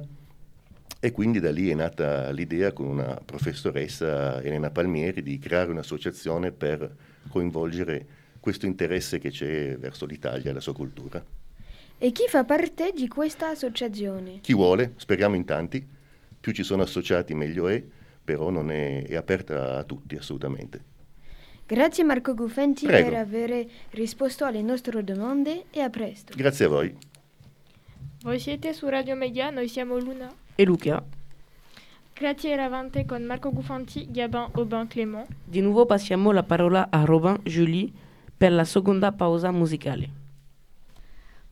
e 1.00 1.12
quindi 1.12 1.40
da 1.40 1.50
lì 1.50 1.70
è 1.70 1.74
nata 1.74 2.30
l'idea 2.32 2.72
con 2.72 2.86
una 2.86 3.18
professoressa 3.24 4.42
Elena 4.42 4.70
Palmieri 4.70 5.22
di 5.22 5.38
creare 5.38 5.70
un'associazione 5.70 6.52
per 6.52 6.94
coinvolgere 7.28 8.06
questo 8.40 8.66
interesse 8.66 9.18
che 9.18 9.30
c'è 9.30 9.78
verso 9.78 10.04
l'Italia 10.04 10.50
e 10.50 10.52
la 10.52 10.60
sua 10.60 10.74
cultura. 10.74 11.43
E 11.98 12.12
chi 12.12 12.24
fa 12.28 12.44
parte 12.44 12.92
di 12.94 13.08
questa 13.08 13.48
associazione? 13.50 14.40
Chi 14.40 14.52
vuole, 14.54 14.92
speriamo 14.96 15.36
in 15.36 15.44
tanti, 15.44 15.86
più 16.40 16.52
ci 16.52 16.62
sono 16.62 16.82
associati 16.82 17.34
meglio 17.34 17.68
è, 17.68 17.82
però 18.22 18.50
non 18.50 18.70
è, 18.70 19.06
è 19.06 19.14
aperta 19.14 19.78
a 19.78 19.84
tutti 19.84 20.16
assolutamente. 20.16 20.92
Grazie 21.66 22.04
Marco 22.04 22.34
Guffenti 22.34 22.84
Prego. 22.84 23.08
per 23.08 23.18
aver 23.18 23.66
risposto 23.90 24.44
alle 24.44 24.60
nostre 24.60 25.02
domande 25.02 25.64
e 25.70 25.80
a 25.80 25.88
presto. 25.88 26.34
Grazie 26.36 26.66
a 26.66 26.68
voi. 26.68 26.94
Voi 28.22 28.38
siete 28.38 28.72
su 28.74 28.86
Radio 28.88 29.14
Mega, 29.14 29.48
noi 29.50 29.68
siamo 29.68 29.98
Luna. 29.98 30.30
e 30.54 30.64
Luca. 30.64 31.02
Grazie 32.12 32.50
eravate 32.52 33.04
con 33.06 33.22
Marco 33.24 33.50
Gufanti, 33.50 34.06
Gabin, 34.10 34.48
Aubin, 34.52 34.86
Clément. 34.88 35.26
Di 35.42 35.60
nuovo 35.60 35.84
passiamo 35.86 36.32
la 36.32 36.42
parola 36.42 36.88
a 36.90 37.04
Robin 37.04 37.40
Julie 37.42 37.90
per 38.36 38.52
la 38.52 38.64
seconda 38.64 39.10
pausa 39.12 39.50
musicale. 39.50 40.22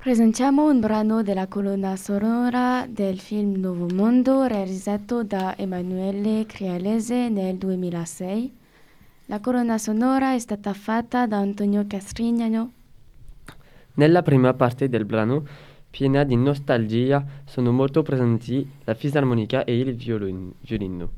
Presentiamo 0.02 0.68
un 0.68 0.80
brano 0.80 1.22
della 1.22 1.46
colonna 1.46 1.94
sonora 1.94 2.86
del 2.88 3.20
film 3.20 3.60
Nuovo 3.60 3.86
Mondo 3.94 4.46
realizzato 4.46 5.22
da 5.22 5.56
Emanuele 5.56 6.44
Crialese 6.44 7.28
nel 7.28 7.54
2006. 7.54 8.52
La 9.26 9.38
colonna 9.38 9.78
sonora 9.78 10.34
è 10.34 10.40
stata 10.40 10.72
fatta 10.72 11.28
da 11.28 11.36
Antonio 11.36 11.84
Castrignano. 11.86 12.72
Nella 13.94 14.22
prima 14.22 14.52
parte 14.54 14.88
del 14.88 15.04
brano, 15.04 15.46
piena 15.88 16.24
di 16.24 16.34
nostalgia, 16.34 17.24
sono 17.44 17.70
molto 17.70 18.02
presenti 18.02 18.68
la 18.82 18.94
fisarmonica 18.94 19.62
e 19.62 19.78
il 19.78 19.94
violin- 19.94 20.52
violino. 20.62 21.10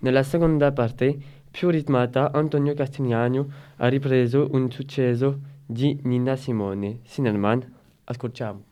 Nella 0.00 0.24
seconda 0.24 0.72
parte, 0.72 1.16
più 1.52 1.70
ritmata, 1.70 2.32
Antonio 2.32 2.74
Castigliano 2.74 3.48
ha 3.76 3.86
ripreso 3.86 4.48
un 4.50 4.68
successo 4.72 5.38
di 5.64 6.00
Nina 6.02 6.34
Simone, 6.34 6.98
Sinnerman. 7.04 7.76
Ascoltiamo. 8.08 8.67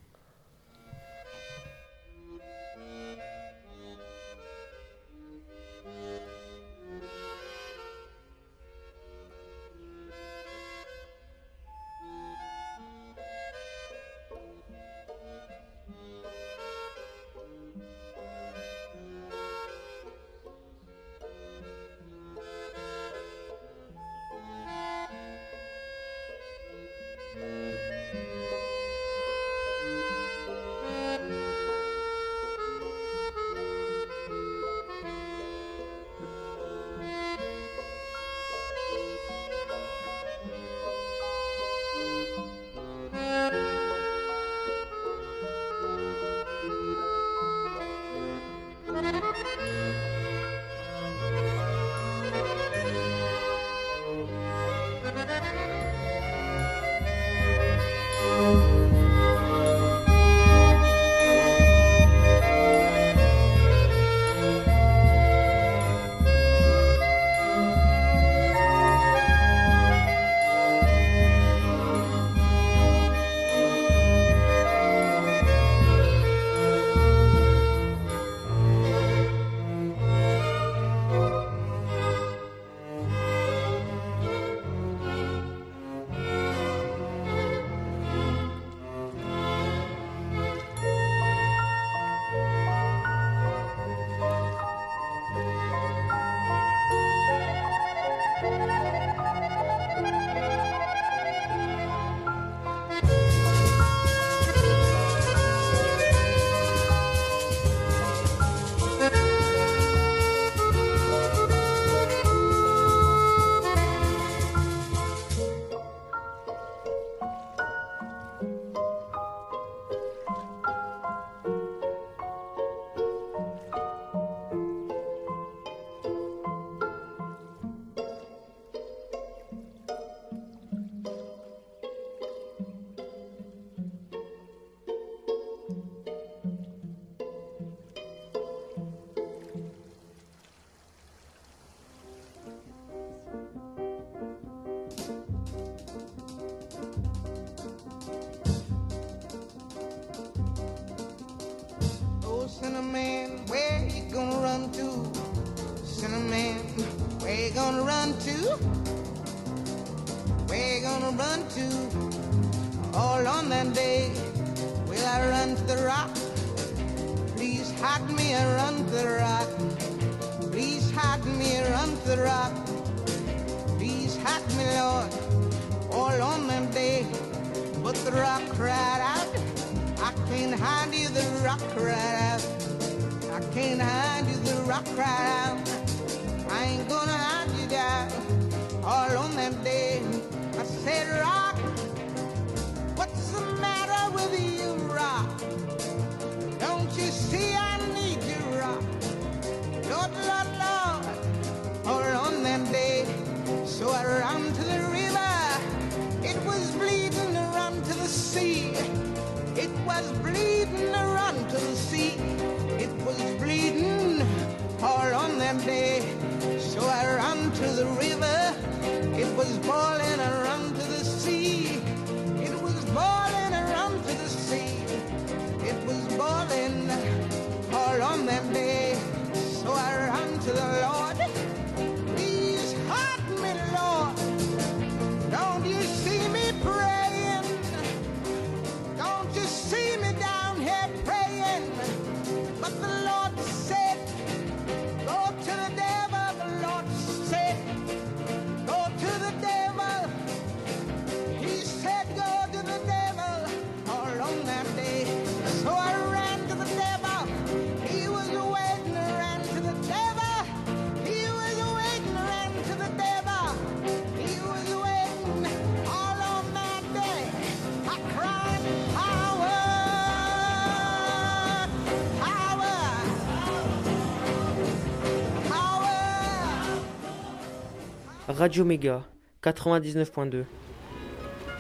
Radio 278.29 278.65
Méga 278.65 279.07
99.2. 279.41 280.45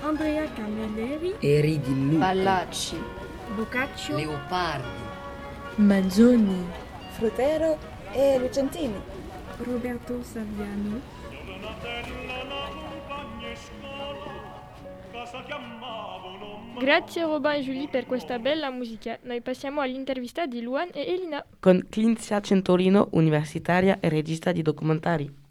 Andrea 0.02 0.52
Camilleri, 0.52 1.36
Eri 1.38 1.78
di 1.78 1.94
Luca. 1.94 2.18
Ballacci, 2.18 2.96
Boccaccio, 3.54 4.16
Leopardi. 4.16 4.88
Manzoni. 5.76 6.66
Frutero 7.10 7.78
e 8.12 8.38
Lucentini. 8.40 9.00
Roberto 9.58 10.20
Saviano. 10.24 11.00
Grazie 16.80 17.22
Robin 17.22 17.50
e 17.52 17.60
Julie 17.60 17.88
per 17.88 18.06
questa 18.06 18.40
bella 18.40 18.70
musica. 18.70 19.16
Noi 19.22 19.40
passiamo 19.40 19.80
all'intervista 19.82 20.46
di 20.46 20.62
Luan 20.62 20.88
e 20.92 21.12
Elina. 21.12 21.44
Con 21.60 21.86
Clincia 21.88 22.40
Centorino, 22.40 23.06
universitaria 23.12 23.98
e 24.00 24.08
regista 24.08 24.50
di 24.50 24.62
documentari. 24.62 25.44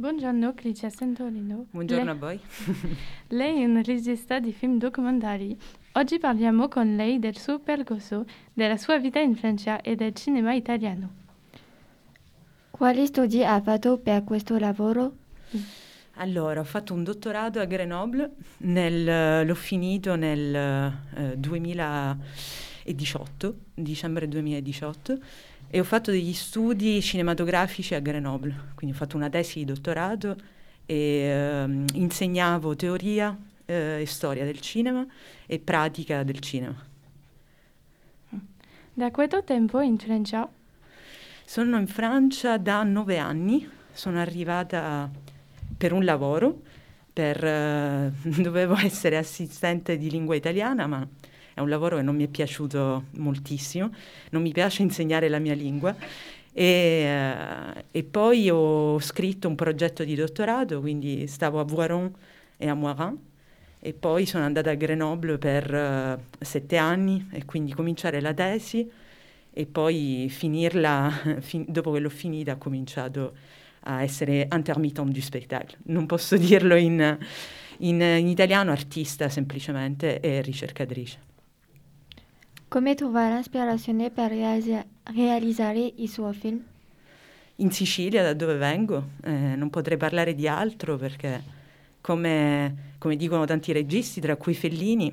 Buongiorno 0.00 0.54
Clicia 0.54 0.88
Santolino. 0.88 1.66
Buongiorno 1.72 2.04
Lei- 2.04 2.14
a 2.14 2.16
voi. 2.16 2.40
Lei 3.36 3.60
è 3.60 3.66
un 3.66 3.82
regista 3.82 4.40
di 4.40 4.50
film 4.50 4.78
documentari. 4.78 5.54
Oggi 5.92 6.18
parliamo 6.18 6.68
con 6.68 6.96
lei 6.96 7.18
del 7.18 7.36
suo 7.36 7.58
percorso, 7.58 8.24
della 8.54 8.78
sua 8.78 8.98
vita 8.98 9.20
in 9.20 9.36
Francia 9.36 9.82
e 9.82 9.96
del 9.96 10.14
cinema 10.14 10.54
italiano. 10.54 11.10
Quali 12.70 13.04
studi 13.04 13.44
ha 13.44 13.60
fatto 13.60 13.98
per 13.98 14.24
questo 14.24 14.58
lavoro? 14.58 15.16
Allora, 16.14 16.60
ho 16.60 16.64
fatto 16.64 16.94
un 16.94 17.04
dottorato 17.04 17.60
a 17.60 17.66
Grenoble, 17.66 18.36
nel- 18.60 19.44
l'ho 19.46 19.54
finito 19.54 20.16
nel 20.16 20.54
eh, 20.54 21.34
2018, 21.36 23.56
dicembre 23.74 24.26
2018, 24.28 25.18
e 25.72 25.78
ho 25.78 25.84
fatto 25.84 26.10
degli 26.10 26.32
studi 26.32 27.00
cinematografici 27.00 27.94
a 27.94 28.00
Grenoble, 28.00 28.72
quindi 28.74 28.94
ho 28.94 28.98
fatto 28.98 29.16
una 29.16 29.30
tesi 29.30 29.60
di 29.60 29.64
dottorato 29.64 30.36
e 30.84 30.96
ehm, 30.96 31.84
insegnavo 31.92 32.74
teoria 32.74 33.38
eh, 33.64 34.00
e 34.00 34.06
storia 34.06 34.44
del 34.44 34.60
cinema 34.60 35.06
e 35.46 35.60
pratica 35.60 36.24
del 36.24 36.40
cinema. 36.40 36.88
Da 38.92 39.10
quanto 39.12 39.44
tempo 39.44 39.80
in 39.80 39.96
Francia? 39.96 40.48
Sono 41.44 41.78
in 41.78 41.86
Francia 41.86 42.58
da 42.58 42.82
nove 42.82 43.18
anni, 43.18 43.68
sono 43.92 44.18
arrivata 44.18 45.08
per 45.76 45.92
un 45.92 46.04
lavoro, 46.04 46.62
per, 47.12 47.44
eh, 47.44 48.12
dovevo 48.42 48.76
essere 48.76 49.16
assistente 49.16 49.96
di 49.96 50.10
lingua 50.10 50.34
italiana, 50.34 50.88
ma 50.88 51.06
è 51.60 51.62
un 51.62 51.68
lavoro 51.68 51.96
che 51.96 52.02
non 52.02 52.16
mi 52.16 52.24
è 52.24 52.28
piaciuto 52.28 53.04
moltissimo, 53.18 53.90
non 54.30 54.42
mi 54.42 54.52
piace 54.52 54.82
insegnare 54.82 55.28
la 55.28 55.38
mia 55.38 55.54
lingua. 55.54 55.94
E, 56.52 56.64
eh, 56.64 57.84
e 57.90 58.02
poi 58.02 58.50
ho 58.50 58.98
scritto 58.98 59.46
un 59.46 59.54
progetto 59.54 60.02
di 60.02 60.14
dottorato, 60.14 60.80
quindi 60.80 61.26
stavo 61.26 61.60
a 61.60 61.64
Voiron 61.64 62.12
e 62.56 62.68
a 62.68 62.74
Moirin, 62.74 63.16
e 63.78 63.92
poi 63.94 64.26
sono 64.26 64.44
andata 64.44 64.70
a 64.70 64.74
Grenoble 64.74 65.38
per 65.38 65.72
eh, 65.72 66.18
sette 66.44 66.76
anni 66.76 67.28
e 67.32 67.44
quindi 67.44 67.72
cominciare 67.72 68.20
la 68.20 68.34
tesi 68.34 68.90
e 69.52 69.66
poi 69.66 70.26
finirla, 70.28 71.38
fin- 71.40 71.64
dopo 71.68 71.92
che 71.92 72.00
l'ho 72.00 72.10
finita, 72.10 72.52
ho 72.52 72.58
cominciato 72.58 73.34
a 73.84 74.02
essere 74.02 74.48
intermittent 74.52 75.10
du 75.10 75.20
spectacle. 75.20 75.78
Non 75.84 76.06
posso 76.06 76.36
dirlo 76.38 76.74
in, 76.74 77.16
in- 77.78 78.00
in 78.00 78.28
italiano, 78.28 78.70
artista 78.72 79.28
semplicemente 79.28 80.20
e 80.20 80.42
ricercatrice. 80.42 81.28
Come 82.70 82.94
trova 82.94 83.34
l'ispirazione 83.34 84.10
per 84.10 84.30
realizza- 84.30 84.84
realizzare 85.12 85.92
i 85.96 86.06
suoi 86.06 86.32
film? 86.32 86.62
In 87.56 87.72
Sicilia, 87.72 88.22
da 88.22 88.32
dove 88.32 88.54
vengo, 88.54 89.08
eh, 89.24 89.56
non 89.56 89.70
potrei 89.70 89.96
parlare 89.96 90.36
di 90.36 90.46
altro 90.46 90.96
perché, 90.96 91.42
come, 92.00 92.94
come 92.98 93.16
dicono 93.16 93.44
tanti 93.44 93.72
registi, 93.72 94.20
tra 94.20 94.36
cui 94.36 94.54
Fellini, 94.54 95.12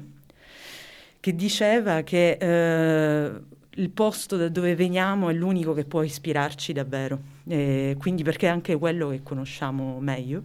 che 1.20 1.36
diceva 1.36 2.04
che 2.04 2.38
eh, 2.40 3.32
il 3.72 3.90
posto 3.90 4.38
da 4.38 4.50
dove 4.50 4.76
veniamo 4.76 5.30
è 5.30 5.34
l'unico 5.34 5.74
che 5.74 5.86
può 5.86 6.04
ispirarci 6.04 6.74
davvero, 6.74 7.20
e 7.48 7.96
quindi 7.98 8.22
perché 8.22 8.46
è 8.46 8.52
anche 8.52 8.76
quello 8.76 9.10
che 9.10 9.24
conosciamo 9.24 10.00
meglio. 10.00 10.44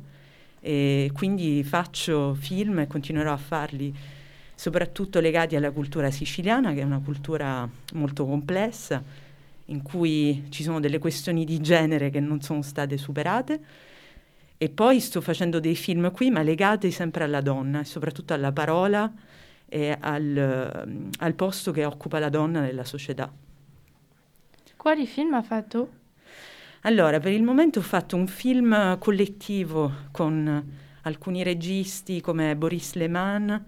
E 0.61 1.11
quindi 1.13 1.63
faccio 1.63 2.33
film 2.33 2.79
e 2.79 2.87
continuerò 2.87 3.35
a 3.35 3.37
farli, 3.37 3.95
soprattutto 4.55 5.21
legati 5.21 5.57
alla 5.57 5.71
cultura 5.71 6.11
siciliana, 6.11 6.73
che 6.73 6.81
è 6.81 6.85
una 6.85 7.01
cultura 7.01 7.69
molto 7.95 8.27
complessa, 8.27 9.03
in 9.67 9.83
cui 9.83 10.45
ci 10.51 10.63
sono 10.63 10.81
delle 10.81 10.99
questioni 10.99 11.45
di 11.45 11.61
genere 11.61 12.11
che 12.11 12.21
non 12.21 12.41
sono 12.41 12.63
state 12.63 12.97
superate. 12.97 13.61
E 14.59 14.69
poi 14.69 15.01
sto 15.01 15.21
facendo 15.21 15.59
dei 15.59 15.75
film 15.75 16.13
qui, 16.13 16.31
ma 16.31 16.43
legati 16.43 16.91
sempre 16.91 17.25
alla 17.25 17.41
donna 17.41 17.81
e 17.81 17.85
soprattutto 17.85 18.33
alla 18.33 18.53
parola 18.53 19.13
e 19.69 19.97
al, 19.99 21.09
al 21.19 21.35
posto 21.35 21.73
che 21.73 21.85
occupa 21.85 22.19
la 22.19 22.29
donna 22.29 22.61
nella 22.61 22.85
società. 22.85 23.33
Quali 24.77 25.07
film 25.07 25.35
ha 25.35 25.43
fatto? 25.43 26.01
Allora, 26.83 27.21
per 27.21 27.33
il 27.33 27.43
momento 27.43 27.79
ho 27.79 27.83
fatto 27.83 28.17
un 28.17 28.27
film 28.27 28.99
collettivo 28.99 29.93
con 30.11 30.71
alcuni 31.03 31.43
registi 31.43 32.21
come 32.21 32.55
Boris 32.57 32.95
Leman, 32.95 33.65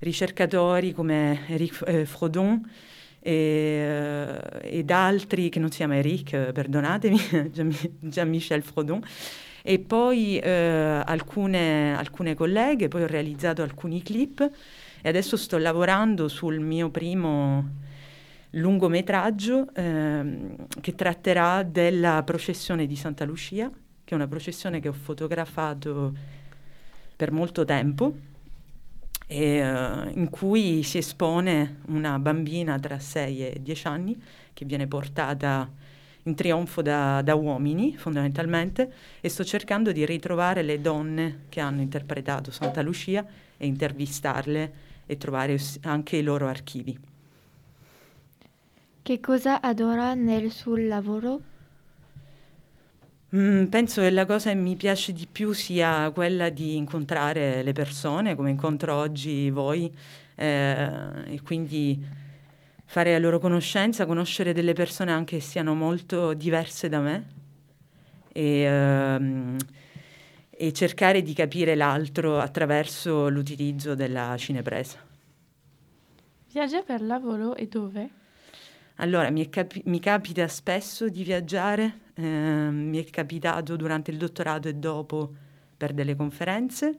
ricercatori 0.00 0.92
come 0.92 1.46
Eric 1.48 1.82
eh, 1.86 2.06
Frodon 2.06 2.60
e, 3.20 3.32
eh, 3.32 4.78
ed 4.78 4.90
altri 4.90 5.48
che 5.48 5.58
non 5.58 5.70
si 5.70 5.78
chiama 5.78 5.96
Eric, 5.96 6.32
eh, 6.32 6.52
perdonatemi, 6.52 7.18
Jean- 7.52 7.74
Jean-Michel 8.00 8.62
Frodon. 8.62 9.02
e 9.62 9.78
poi 9.80 10.38
eh, 10.38 11.02
alcune, 11.04 11.96
alcune 11.96 12.34
colleghe, 12.34 12.88
poi 12.88 13.02
ho 13.02 13.06
realizzato 13.06 13.62
alcuni 13.62 14.02
clip 14.02 14.48
e 15.02 15.08
adesso 15.08 15.36
sto 15.36 15.58
lavorando 15.58 16.28
sul 16.28 16.60
mio 16.60 16.90
primo 16.90 17.84
lungometraggio 18.50 19.74
ehm, 19.74 20.66
che 20.80 20.94
tratterà 20.94 21.62
della 21.64 22.22
processione 22.24 22.86
di 22.86 22.96
Santa 22.96 23.24
Lucia, 23.24 23.68
che 24.04 24.12
è 24.12 24.14
una 24.14 24.28
processione 24.28 24.78
che 24.78 24.88
ho 24.88 24.92
fotografato 24.92 26.14
per 27.16 27.32
molto 27.32 27.64
tempo 27.64 28.34
e, 29.26 29.68
uh, 29.68 30.08
in 30.16 30.28
cui 30.30 30.82
si 30.82 30.98
espone 30.98 31.80
una 31.86 32.18
bambina 32.18 32.78
tra 32.78 32.98
6 32.98 33.48
e 33.48 33.60
10 33.60 33.86
anni 33.86 34.22
che 34.52 34.64
viene 34.64 34.86
portata 34.86 35.68
in 36.22 36.34
trionfo 36.34 36.82
da, 36.82 37.22
da, 37.22 37.34
uomini 37.34 37.96
fondamentalmente 37.96 38.92
e 39.20 39.28
sto 39.28 39.44
cercando 39.44 39.92
di 39.92 40.04
ritrovare 40.04 40.62
le 40.62 40.80
donne 40.80 41.44
che 41.48 41.60
hanno 41.60 41.80
interpretato 41.80 42.50
Santa 42.50 42.82
Lucia 42.82 43.24
e 43.56 43.66
intervistarle 43.66 44.72
e 45.06 45.16
trovare 45.16 45.58
anche 45.82 46.16
i 46.16 46.22
loro 46.22 46.48
archivi. 46.48 46.98
Che 49.02 49.20
cosa 49.20 49.60
adora 49.60 50.14
nel 50.14 50.50
suo 50.50 50.76
lavoro? 50.76 51.40
Mm, 53.34 53.64
penso 53.64 54.02
che 54.02 54.10
la 54.10 54.24
cosa 54.24 54.50
che 54.50 54.56
mi 54.56 54.76
piace 54.76 55.12
di 55.12 55.26
più 55.30 55.52
sia 55.52 56.10
quella 56.10 56.48
di 56.48 56.76
incontrare 56.76 57.62
le 57.64 57.72
persone, 57.72 58.36
come 58.36 58.50
incontro 58.50 58.94
oggi 58.94 59.50
voi, 59.50 59.92
eh, 60.36 60.90
e 61.26 61.40
quindi 61.42 62.00
fare 62.84 63.12
la 63.12 63.18
loro 63.18 63.40
conoscenza, 63.40 64.06
conoscere 64.06 64.52
delle 64.52 64.74
persone 64.74 65.10
anche 65.10 65.36
che 65.38 65.42
siano 65.42 65.74
molto 65.74 66.34
diverse 66.34 66.88
da 66.88 67.00
me 67.00 67.26
e, 68.32 68.60
ehm, 68.60 69.56
e 70.50 70.72
cercare 70.72 71.22
di 71.22 71.32
capire 71.34 71.74
l'altro 71.74 72.38
attraverso 72.38 73.28
l'utilizzo 73.28 73.94
della 73.94 74.36
cinepresa. 74.38 74.98
Viaggia 76.52 76.82
per 76.82 77.02
lavoro 77.02 77.56
e 77.56 77.66
dove? 77.66 78.24
Allora, 78.96 79.30
mi, 79.30 79.48
capi- 79.48 79.82
mi 79.86 80.00
capita 80.00 80.48
spesso 80.48 81.08
di 81.08 81.22
viaggiare, 81.22 82.00
eh, 82.14 82.22
mi 82.22 83.02
è 83.02 83.04
capitato 83.10 83.76
durante 83.76 84.10
il 84.10 84.16
dottorato 84.16 84.68
e 84.68 84.74
dopo 84.74 85.34
per 85.76 85.92
delle 85.92 86.16
conferenze, 86.16 86.98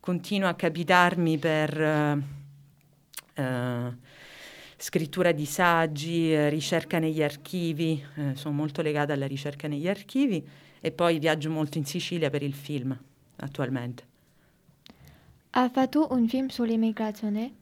continua 0.00 0.48
a 0.50 0.54
capitarmi 0.54 1.38
per... 1.38 1.80
Eh, 1.80 2.40
eh, 3.34 3.96
scrittura 4.76 5.30
di 5.30 5.46
saggi, 5.46 6.48
ricerca 6.48 6.98
negli 6.98 7.22
archivi, 7.22 8.04
eh, 8.16 8.34
sono 8.34 8.54
molto 8.54 8.82
legata 8.82 9.12
alla 9.12 9.26
ricerca 9.28 9.68
negli 9.68 9.88
archivi 9.88 10.44
e 10.80 10.90
poi 10.90 11.20
viaggio 11.20 11.50
molto 11.50 11.78
in 11.78 11.84
Sicilia 11.84 12.30
per 12.30 12.42
il 12.42 12.54
film 12.54 12.96
attualmente. 13.36 14.04
Ha 15.50 15.68
fatto 15.68 16.08
un 16.10 16.26
film 16.26 16.48
sull'immigrazione? 16.48 17.54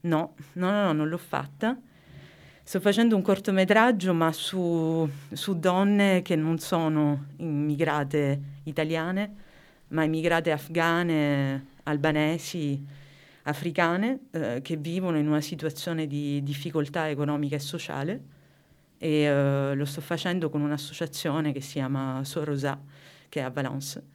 No, 0.00 0.34
no, 0.54 0.70
no, 0.70 0.82
no 0.84 0.92
non 0.92 1.08
l'ho 1.08 1.18
fatta. 1.18 1.78
Sto 2.66 2.80
facendo 2.80 3.14
un 3.14 3.20
cortometraggio 3.20 4.14
ma 4.14 4.32
su, 4.32 5.06
su 5.30 5.58
donne 5.58 6.22
che 6.22 6.34
non 6.34 6.58
sono 6.58 7.26
immigrate 7.36 8.40
italiane, 8.62 9.34
ma 9.88 10.02
immigrate 10.04 10.50
afghane, 10.50 11.66
albanesi, 11.82 12.82
africane 13.42 14.20
eh, 14.30 14.60
che 14.62 14.76
vivono 14.76 15.18
in 15.18 15.28
una 15.28 15.42
situazione 15.42 16.06
di 16.06 16.42
difficoltà 16.42 17.10
economica 17.10 17.54
e 17.54 17.60
sociale. 17.60 18.22
E 18.96 19.10
eh, 19.10 19.74
lo 19.74 19.84
sto 19.84 20.00
facendo 20.00 20.48
con 20.48 20.62
un'associazione 20.62 21.52
che 21.52 21.60
si 21.60 21.74
chiama 21.74 22.24
Sorosa, 22.24 22.80
che 23.28 23.40
è 23.40 23.42
a 23.42 23.50
Valence 23.50 24.13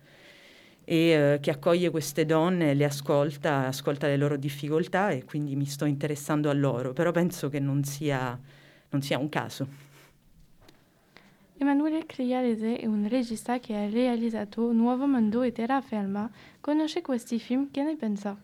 e 0.89 0.95
eh, 1.09 1.39
che 1.39 1.51
accoglie 1.51 1.91
queste 1.91 2.25
donne, 2.25 2.73
le 2.73 2.85
ascolta, 2.85 3.67
ascolta 3.67 4.07
le 4.07 4.17
loro 4.17 4.37
difficoltà 4.37 5.09
e 5.11 5.23
quindi 5.23 5.55
mi 5.55 5.65
sto 5.65 5.85
interessando 5.85 6.49
a 6.49 6.53
loro, 6.53 6.93
però 6.93 7.11
penso 7.11 7.47
che 7.49 7.59
non 7.59 7.83
sia, 7.83 8.39
non 8.89 9.01
sia 9.03 9.19
un 9.19 9.29
caso. 9.29 9.67
Emanuele 11.57 12.05
Crialese 12.07 12.77
è 12.77 12.85
un 12.85 13.07
regista 13.07 13.59
che 13.59 13.75
ha 13.75 13.87
realizzato 13.87 14.71
Nuovo 14.71 15.05
Mondo 15.05 15.43
e 15.43 15.51
Terraferma. 15.51 16.27
Conosce 16.59 17.01
questi 17.01 17.37
film? 17.37 17.69
Che 17.69 17.83
ne 17.83 17.95
pensa? 17.95 18.35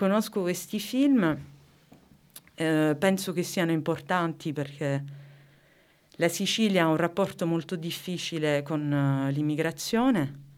conosco 0.00 0.40
questi 0.40 0.80
film, 0.80 1.36
eh, 2.54 2.96
penso 2.98 3.32
che 3.34 3.42
siano 3.42 3.70
importanti 3.70 4.50
perché 4.54 5.04
la 6.12 6.28
Sicilia 6.28 6.84
ha 6.84 6.88
un 6.88 6.96
rapporto 6.96 7.46
molto 7.46 7.76
difficile 7.76 8.62
con 8.62 8.80
uh, 8.90 9.30
l'immigrazione. 9.30 10.49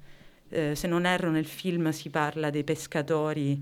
Eh, 0.55 0.75
se 0.75 0.87
non 0.87 1.07
erro 1.07 1.31
nel 1.31 1.47
film 1.47 1.89
si 1.91 2.11
parla 2.11 2.51
dei 2.51 2.63
pescatori 2.63 3.53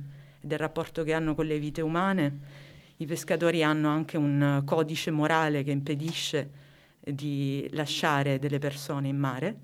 e 0.41 0.47
del 0.47 0.59
rapporto 0.59 1.05
che 1.05 1.13
hanno 1.13 1.37
con 1.37 1.47
le 1.47 1.61
vite 1.61 1.83
umane. 1.83 2.39
I 2.97 3.07
pescatori 3.07 3.63
hanno 3.63 3.89
anche 3.89 4.17
un 4.17 4.63
codice 4.65 5.13
morale 5.13 5.63
che 5.63 5.71
impedisce 5.71 6.51
di 6.99 7.69
lasciare 7.71 8.41
delle 8.41 8.59
persone 8.59 9.07
in 9.07 9.17
mare 9.17 9.57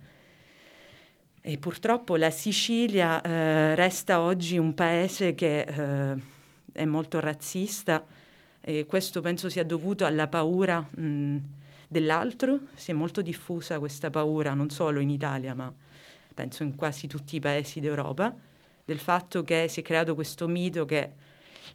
e 1.48 1.58
purtroppo 1.58 2.16
la 2.16 2.30
Sicilia 2.30 3.20
eh, 3.20 3.74
resta 3.74 4.20
oggi 4.20 4.56
un 4.56 4.74
paese 4.74 5.34
che 5.34 5.60
eh, 5.60 6.22
è 6.72 6.84
molto 6.84 7.18
razzista 7.18 8.04
e 8.60 8.86
questo 8.86 9.20
penso 9.20 9.48
sia 9.48 9.64
dovuto 9.64 10.04
alla 10.04 10.28
paura 10.28 10.80
mh, 10.80 11.36
dell'altro. 11.88 12.60
Si 12.74 12.92
è 12.92 12.94
molto 12.94 13.20
diffusa 13.20 13.80
questa 13.80 14.10
paura 14.10 14.54
non 14.54 14.70
solo 14.70 15.00
in 15.00 15.10
Italia 15.10 15.54
ma 15.54 15.72
penso 16.36 16.64
in 16.64 16.74
quasi 16.76 17.06
tutti 17.06 17.36
i 17.36 17.40
paesi 17.40 17.80
d'Europa, 17.80 18.32
del 18.84 18.98
fatto 18.98 19.42
che 19.42 19.68
si 19.68 19.80
è 19.80 19.82
creato 19.82 20.14
questo 20.14 20.46
mito 20.46 20.84
che 20.84 21.12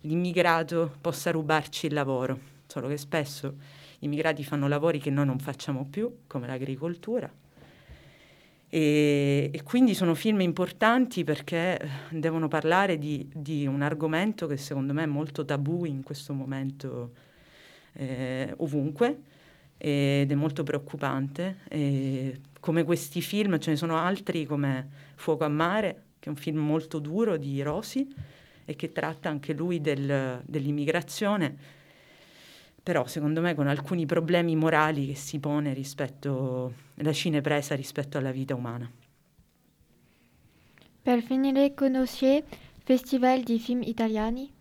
l'immigrato 0.02 0.98
possa 1.02 1.32
rubarci 1.32 1.88
il 1.88 1.94
lavoro, 1.94 2.40
solo 2.68 2.88
che 2.88 2.98
spesso 2.98 3.56
gli 3.98 4.06
immigrati 4.06 4.44
fanno 4.44 4.68
lavori 4.68 5.00
che 5.00 5.10
noi 5.10 5.26
non 5.26 5.40
facciamo 5.40 5.88
più, 5.90 6.16
come 6.28 6.46
l'agricoltura. 6.46 7.28
E, 8.70 9.50
e, 9.52 9.64
quindi 9.64 9.96
sono 9.96 10.14
film 10.14 10.42
importanti 10.42 11.24
perché 11.24 11.80
eh, 11.80 11.90
devono 12.12 12.48
parlare 12.48 13.00
di, 13.00 13.28
di, 13.34 13.66
un 13.66 13.82
argomento 13.82 14.46
che 14.46 14.58
secondo 14.58 14.94
me 14.94 15.04
è 15.04 15.08
molto 15.08 15.44
tabù 15.44 15.86
in 15.86 16.04
questo 16.04 16.34
momento 16.34 17.14
eh, 17.94 18.54
ovunque 18.58 19.24
ed 19.84 20.32
è 20.32 20.36
molto 20.36 20.62
preoccupante. 20.62 21.58
E 21.68 22.40
come 22.60 22.84
questi 22.84 23.22
film 23.22 23.58
ce 23.58 23.72
ne 23.72 23.76
sono 23.76 23.98
altri 23.98 24.46
come 24.46 24.88
Fuoco 25.16 25.44
a 25.44 25.50
mare, 25.50 26.04
che 26.20 26.28
è 26.28 26.30
un 26.30 26.36
film 26.36 26.60
molto 26.60 27.00
duro 27.00 27.38
di 27.38 27.62
Rosi 27.64 28.08
e 28.64 28.76
che 28.76 28.92
tratta 28.92 29.30
anche 29.30 29.54
lui 29.54 29.82
del, 29.82 30.42
dell'immigrazione 30.46 31.80
però 32.84 33.06
secondo 33.06 33.42
me 33.42 33.54
con 33.54 33.68
alcuni 33.68 34.08
problemi 34.08 34.56
morali 34.56 35.06
che 35.06 35.16
si 35.16 35.40
pone 35.40 35.72
rispetto 35.72 36.74
alla 36.98 37.14
cinepresa 37.14 37.76
rispetto 37.76 38.18
alla 38.18 38.32
vita 38.32 38.56
umana. 38.56 38.92
Per 41.04 41.22
finire, 41.22 41.76
conosci 41.76 42.44
festival 42.84 43.42
di 43.42 43.60
film 43.60 43.84
italiani? 43.84 44.52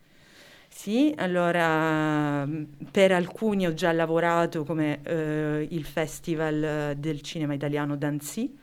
Sì, 0.73 1.13
allora 1.17 2.47
per 2.91 3.11
alcuni 3.11 3.67
ho 3.67 3.73
già 3.73 3.91
lavorato 3.91 4.63
come 4.63 5.01
eh, 5.03 5.67
il 5.69 5.83
Festival 5.85 6.95
del 6.97 7.21
Cinema 7.21 7.53
Italiano 7.53 7.95
d'Annecy, 7.97 8.57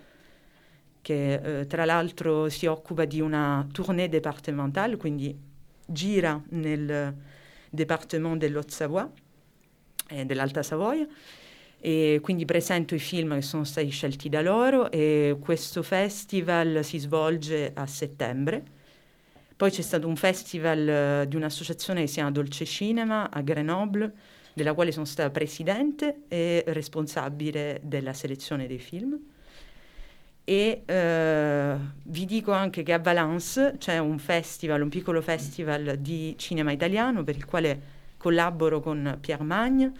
che 1.03 1.61
eh, 1.61 1.67
tra 1.67 1.85
l'altro 1.85 2.49
si 2.49 2.67
occupa 2.67 3.05
di 3.05 3.21
una 3.21 3.67
tournée 3.73 4.09
départementale, 4.09 4.97
quindi 4.97 5.37
gira 5.87 6.41
nel 6.51 7.15
Département 7.71 8.37
de 8.39 8.49
l'Haute-Savoie 8.49 9.09
eh, 10.09 10.25
dell'Alta 10.25 10.63
Savoia 10.63 11.07
e 11.81 12.19
quindi 12.23 12.45
presento 12.45 12.95
i 12.95 12.99
film 12.99 13.35
che 13.35 13.43
sono 13.43 13.65
stati 13.65 13.89
scelti 13.91 14.29
da 14.29 14.41
loro 14.43 14.91
e 14.91 15.37
questo 15.41 15.83
festival 15.83 16.85
si 16.85 16.99
svolge 16.99 17.71
a 17.75 17.87
settembre. 17.87 18.77
Poi 19.59 19.73
c'è 19.73 19.83
stato 19.83 20.07
un 20.07 20.15
festival 20.15 20.89
eh, 20.89 21.25
di 21.27 21.35
un'associazione 21.35 22.03
che 22.03 22.07
si 22.07 22.15
chiama 22.15 22.31
Dolce 22.31 22.65
Cinema 22.65 23.29
a 23.29 23.41
Grenoble, 23.41 24.13
della 24.53 24.73
quale 24.73 24.93
sono 24.93 25.05
stata 25.05 25.31
presidente 25.31 26.21
e 26.29 26.63
responsabile 26.69 27.81
della 27.83 28.13
selezione 28.13 28.69
dei 28.69 28.79
film. 28.79 29.19
E 30.45 30.83
eh, 30.87 31.77
vi 32.05 32.25
dico 32.25 32.53
anche 32.53 32.85
che 32.85 32.93
a 32.93 33.01
Valence 33.01 33.75
c'è 33.79 33.99
un 33.99 34.21
festival, 34.21 34.81
un 34.81 34.91
piccolo 34.91 35.21
festival 35.21 35.97
di 35.99 36.37
cinema 36.39 36.71
italiano 36.71 37.25
per 37.25 37.35
il 37.35 37.45
quale 37.45 37.81
collaboro 38.17 38.79
con 38.79 39.19
Pierre 39.21 39.43
Magne 39.43 39.93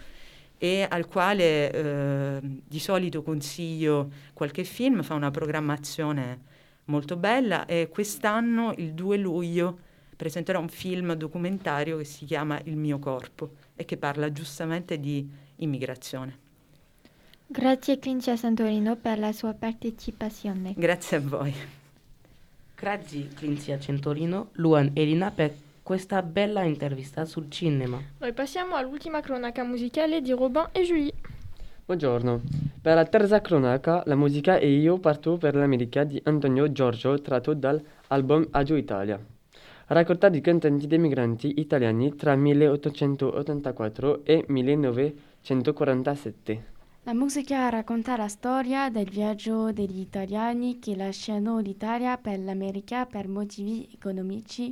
e 0.57 0.87
al 0.89 1.05
quale 1.05 1.69
eh, 1.69 2.39
di 2.41 2.79
solito 2.79 3.23
consiglio 3.23 4.09
qualche 4.31 4.63
film, 4.63 5.03
fa 5.03 5.15
una 5.15 5.31
programmazione 5.31 6.47
molto 6.89 7.15
bella 7.15 7.65
e 7.65 7.87
quest'anno, 7.89 8.73
il 8.77 8.93
2 8.93 9.17
luglio, 9.17 9.79
presenterò 10.15 10.59
un 10.59 10.67
film 10.67 11.13
documentario 11.13 11.97
che 11.97 12.03
si 12.03 12.25
chiama 12.25 12.59
Il 12.65 12.75
mio 12.75 12.99
corpo 12.99 13.51
e 13.75 13.85
che 13.85 13.95
parla 13.95 14.31
giustamente 14.31 14.99
di 14.99 15.27
immigrazione. 15.57 16.47
Grazie 17.47 17.97
Clincia 17.97 18.35
Santorino 18.35 18.95
per 18.95 19.17
la 19.17 19.31
sua 19.31 19.53
partecipazione. 19.53 20.73
Grazie 20.75 21.17
a 21.17 21.21
voi. 21.21 21.53
Grazie 22.75 23.27
Clincia 23.33 23.79
Centorino, 23.79 24.49
Luan 24.53 24.91
e 24.93 25.03
Lina 25.05 25.31
per 25.31 25.53
questa 25.81 26.21
bella 26.21 26.63
intervista 26.63 27.25
sul 27.25 27.49
cinema. 27.49 27.99
Noi 28.19 28.33
passiamo 28.33 28.75
all'ultima 28.75 29.21
cronaca 29.21 29.63
musicale 29.63 30.21
di 30.21 30.31
Robin 30.31 30.67
e 30.71 30.83
Julie. 30.83 31.13
Buongiorno. 31.89 32.41
Per 32.83 32.93
la 32.93 33.05
terza 33.05 33.41
cronaca, 33.41 34.03
la 34.05 34.13
musica 34.13 34.59
e 34.59 34.71
io 34.71 34.99
parto 34.99 35.37
per 35.37 35.55
l'America 35.55 36.03
di 36.03 36.21
Antonio 36.25 36.71
Giorgio 36.71 37.19
tratto 37.19 37.55
dall'album 37.55 38.45
Agio 38.51 38.75
Italia. 38.75 39.19
Raccolta 39.87 40.29
di 40.29 40.39
cantanti 40.39 40.85
dei 40.85 40.99
migranti 40.99 41.59
italiani 41.59 42.15
tra 42.15 42.35
1884 42.35 44.23
e 44.23 44.45
1947. 44.47 46.63
La 47.05 47.15
musica 47.15 47.69
racconta 47.69 48.15
la 48.15 48.27
storia 48.27 48.91
del 48.91 49.09
viaggio 49.09 49.71
degli 49.71 49.99
italiani 49.99 50.77
che 50.77 50.95
lasciano 50.95 51.57
l'Italia 51.57 52.17
per 52.17 52.37
l'America 52.37 53.07
per 53.07 53.27
motivi 53.27 53.89
economici. 53.91 54.71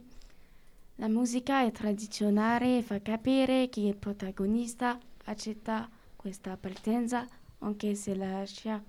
La 0.98 1.08
musica 1.08 1.66
è 1.66 1.72
tradizionale 1.72 2.78
e 2.78 2.84
fa 2.84 3.02
capire 3.02 3.70
che 3.70 3.80
il 3.80 3.96
protagonista 3.96 5.00
accetta 5.26 5.90
questa 6.18 6.58
partenza 6.58 7.26
anche 7.60 7.96
se 7.96 8.16
lascia 8.16 8.84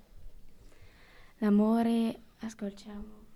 l'amore. 1.38 2.22
Ascoltiamo. 2.40 3.27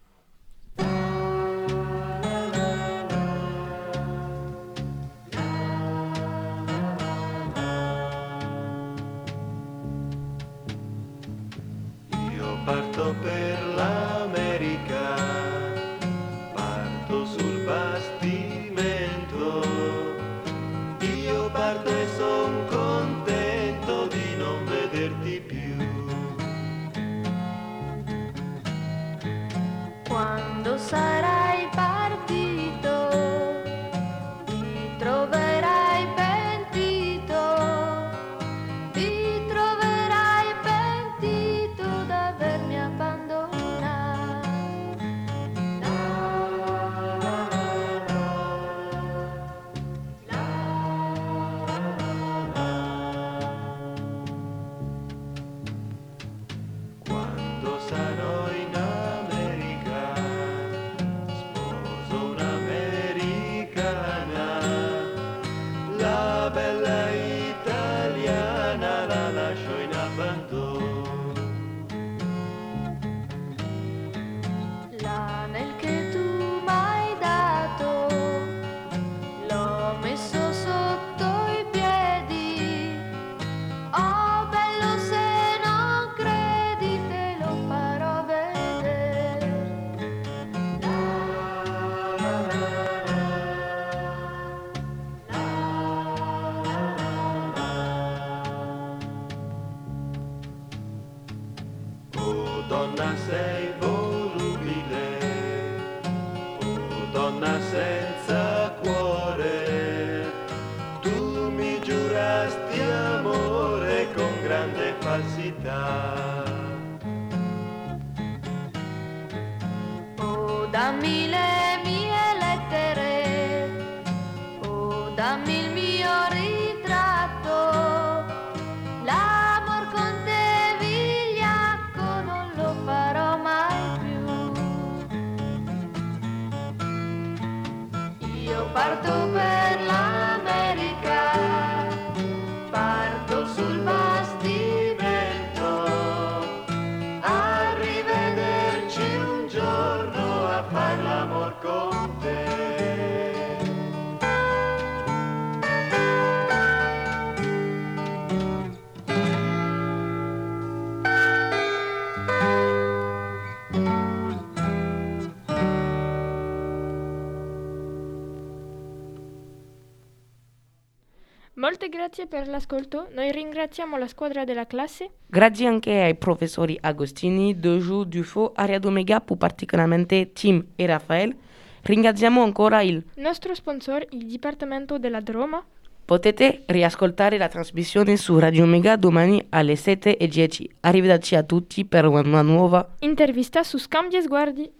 Grazie 171.92 172.26
per 172.26 172.48
l'ascolto. 172.48 173.08
Noi 173.12 173.30
ringraziamo 173.30 173.98
la 173.98 174.08
squadra 174.08 174.44
della 174.44 174.66
classe. 174.66 175.10
Grazie 175.26 175.66
anche 175.66 176.00
ai 176.00 176.16
professori 176.16 176.78
Agostini, 176.80 177.60
Deju, 177.60 178.04
Dufo, 178.04 178.52
Ariad 178.54 178.86
Omega, 178.86 179.20
più 179.20 179.36
particolarmente 179.36 180.32
Tim 180.32 180.64
e 180.74 180.86
Rafael. 180.86 181.36
Ringraziamo 181.82 182.42
ancora 182.42 182.80
il... 182.80 183.04
Nostro 183.16 183.54
sponsor, 183.54 184.06
il 184.10 184.26
Dipartimento 184.26 184.98
della 184.98 185.20
Droma. 185.20 185.62
Potete 186.04 186.62
riascoltare 186.66 187.36
la 187.36 187.48
trasmissione 187.48 188.16
su 188.16 188.38
Radio 188.38 188.64
Omega 188.64 188.96
domani 188.96 189.44
alle 189.50 189.74
7.10. 189.74 190.64
Arrivederci 190.80 191.36
a 191.36 191.42
tutti 191.42 191.84
per 191.84 192.06
una 192.06 192.42
nuova 192.42 192.94
Intervista 193.00 193.62
su 193.62 193.76
Scambi 193.78 194.16
e 194.16 194.22
Sguardi. 194.22 194.70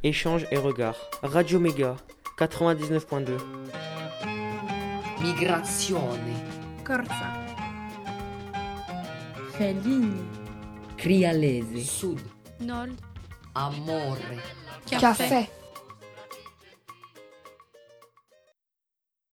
Échange 0.00 0.46
et 0.50 0.62
regard. 0.62 0.96
Radio 1.22 1.58
Méga 1.58 1.96
99.2. 2.38 4.41
Migrazione. 5.22 6.32
Corsa. 6.82 7.44
Fellini. 9.52 10.28
Crialese. 10.96 11.78
Sud. 11.78 12.20
Nord. 12.56 12.98
Amore. 13.52 14.42
Caffè. 14.84 15.61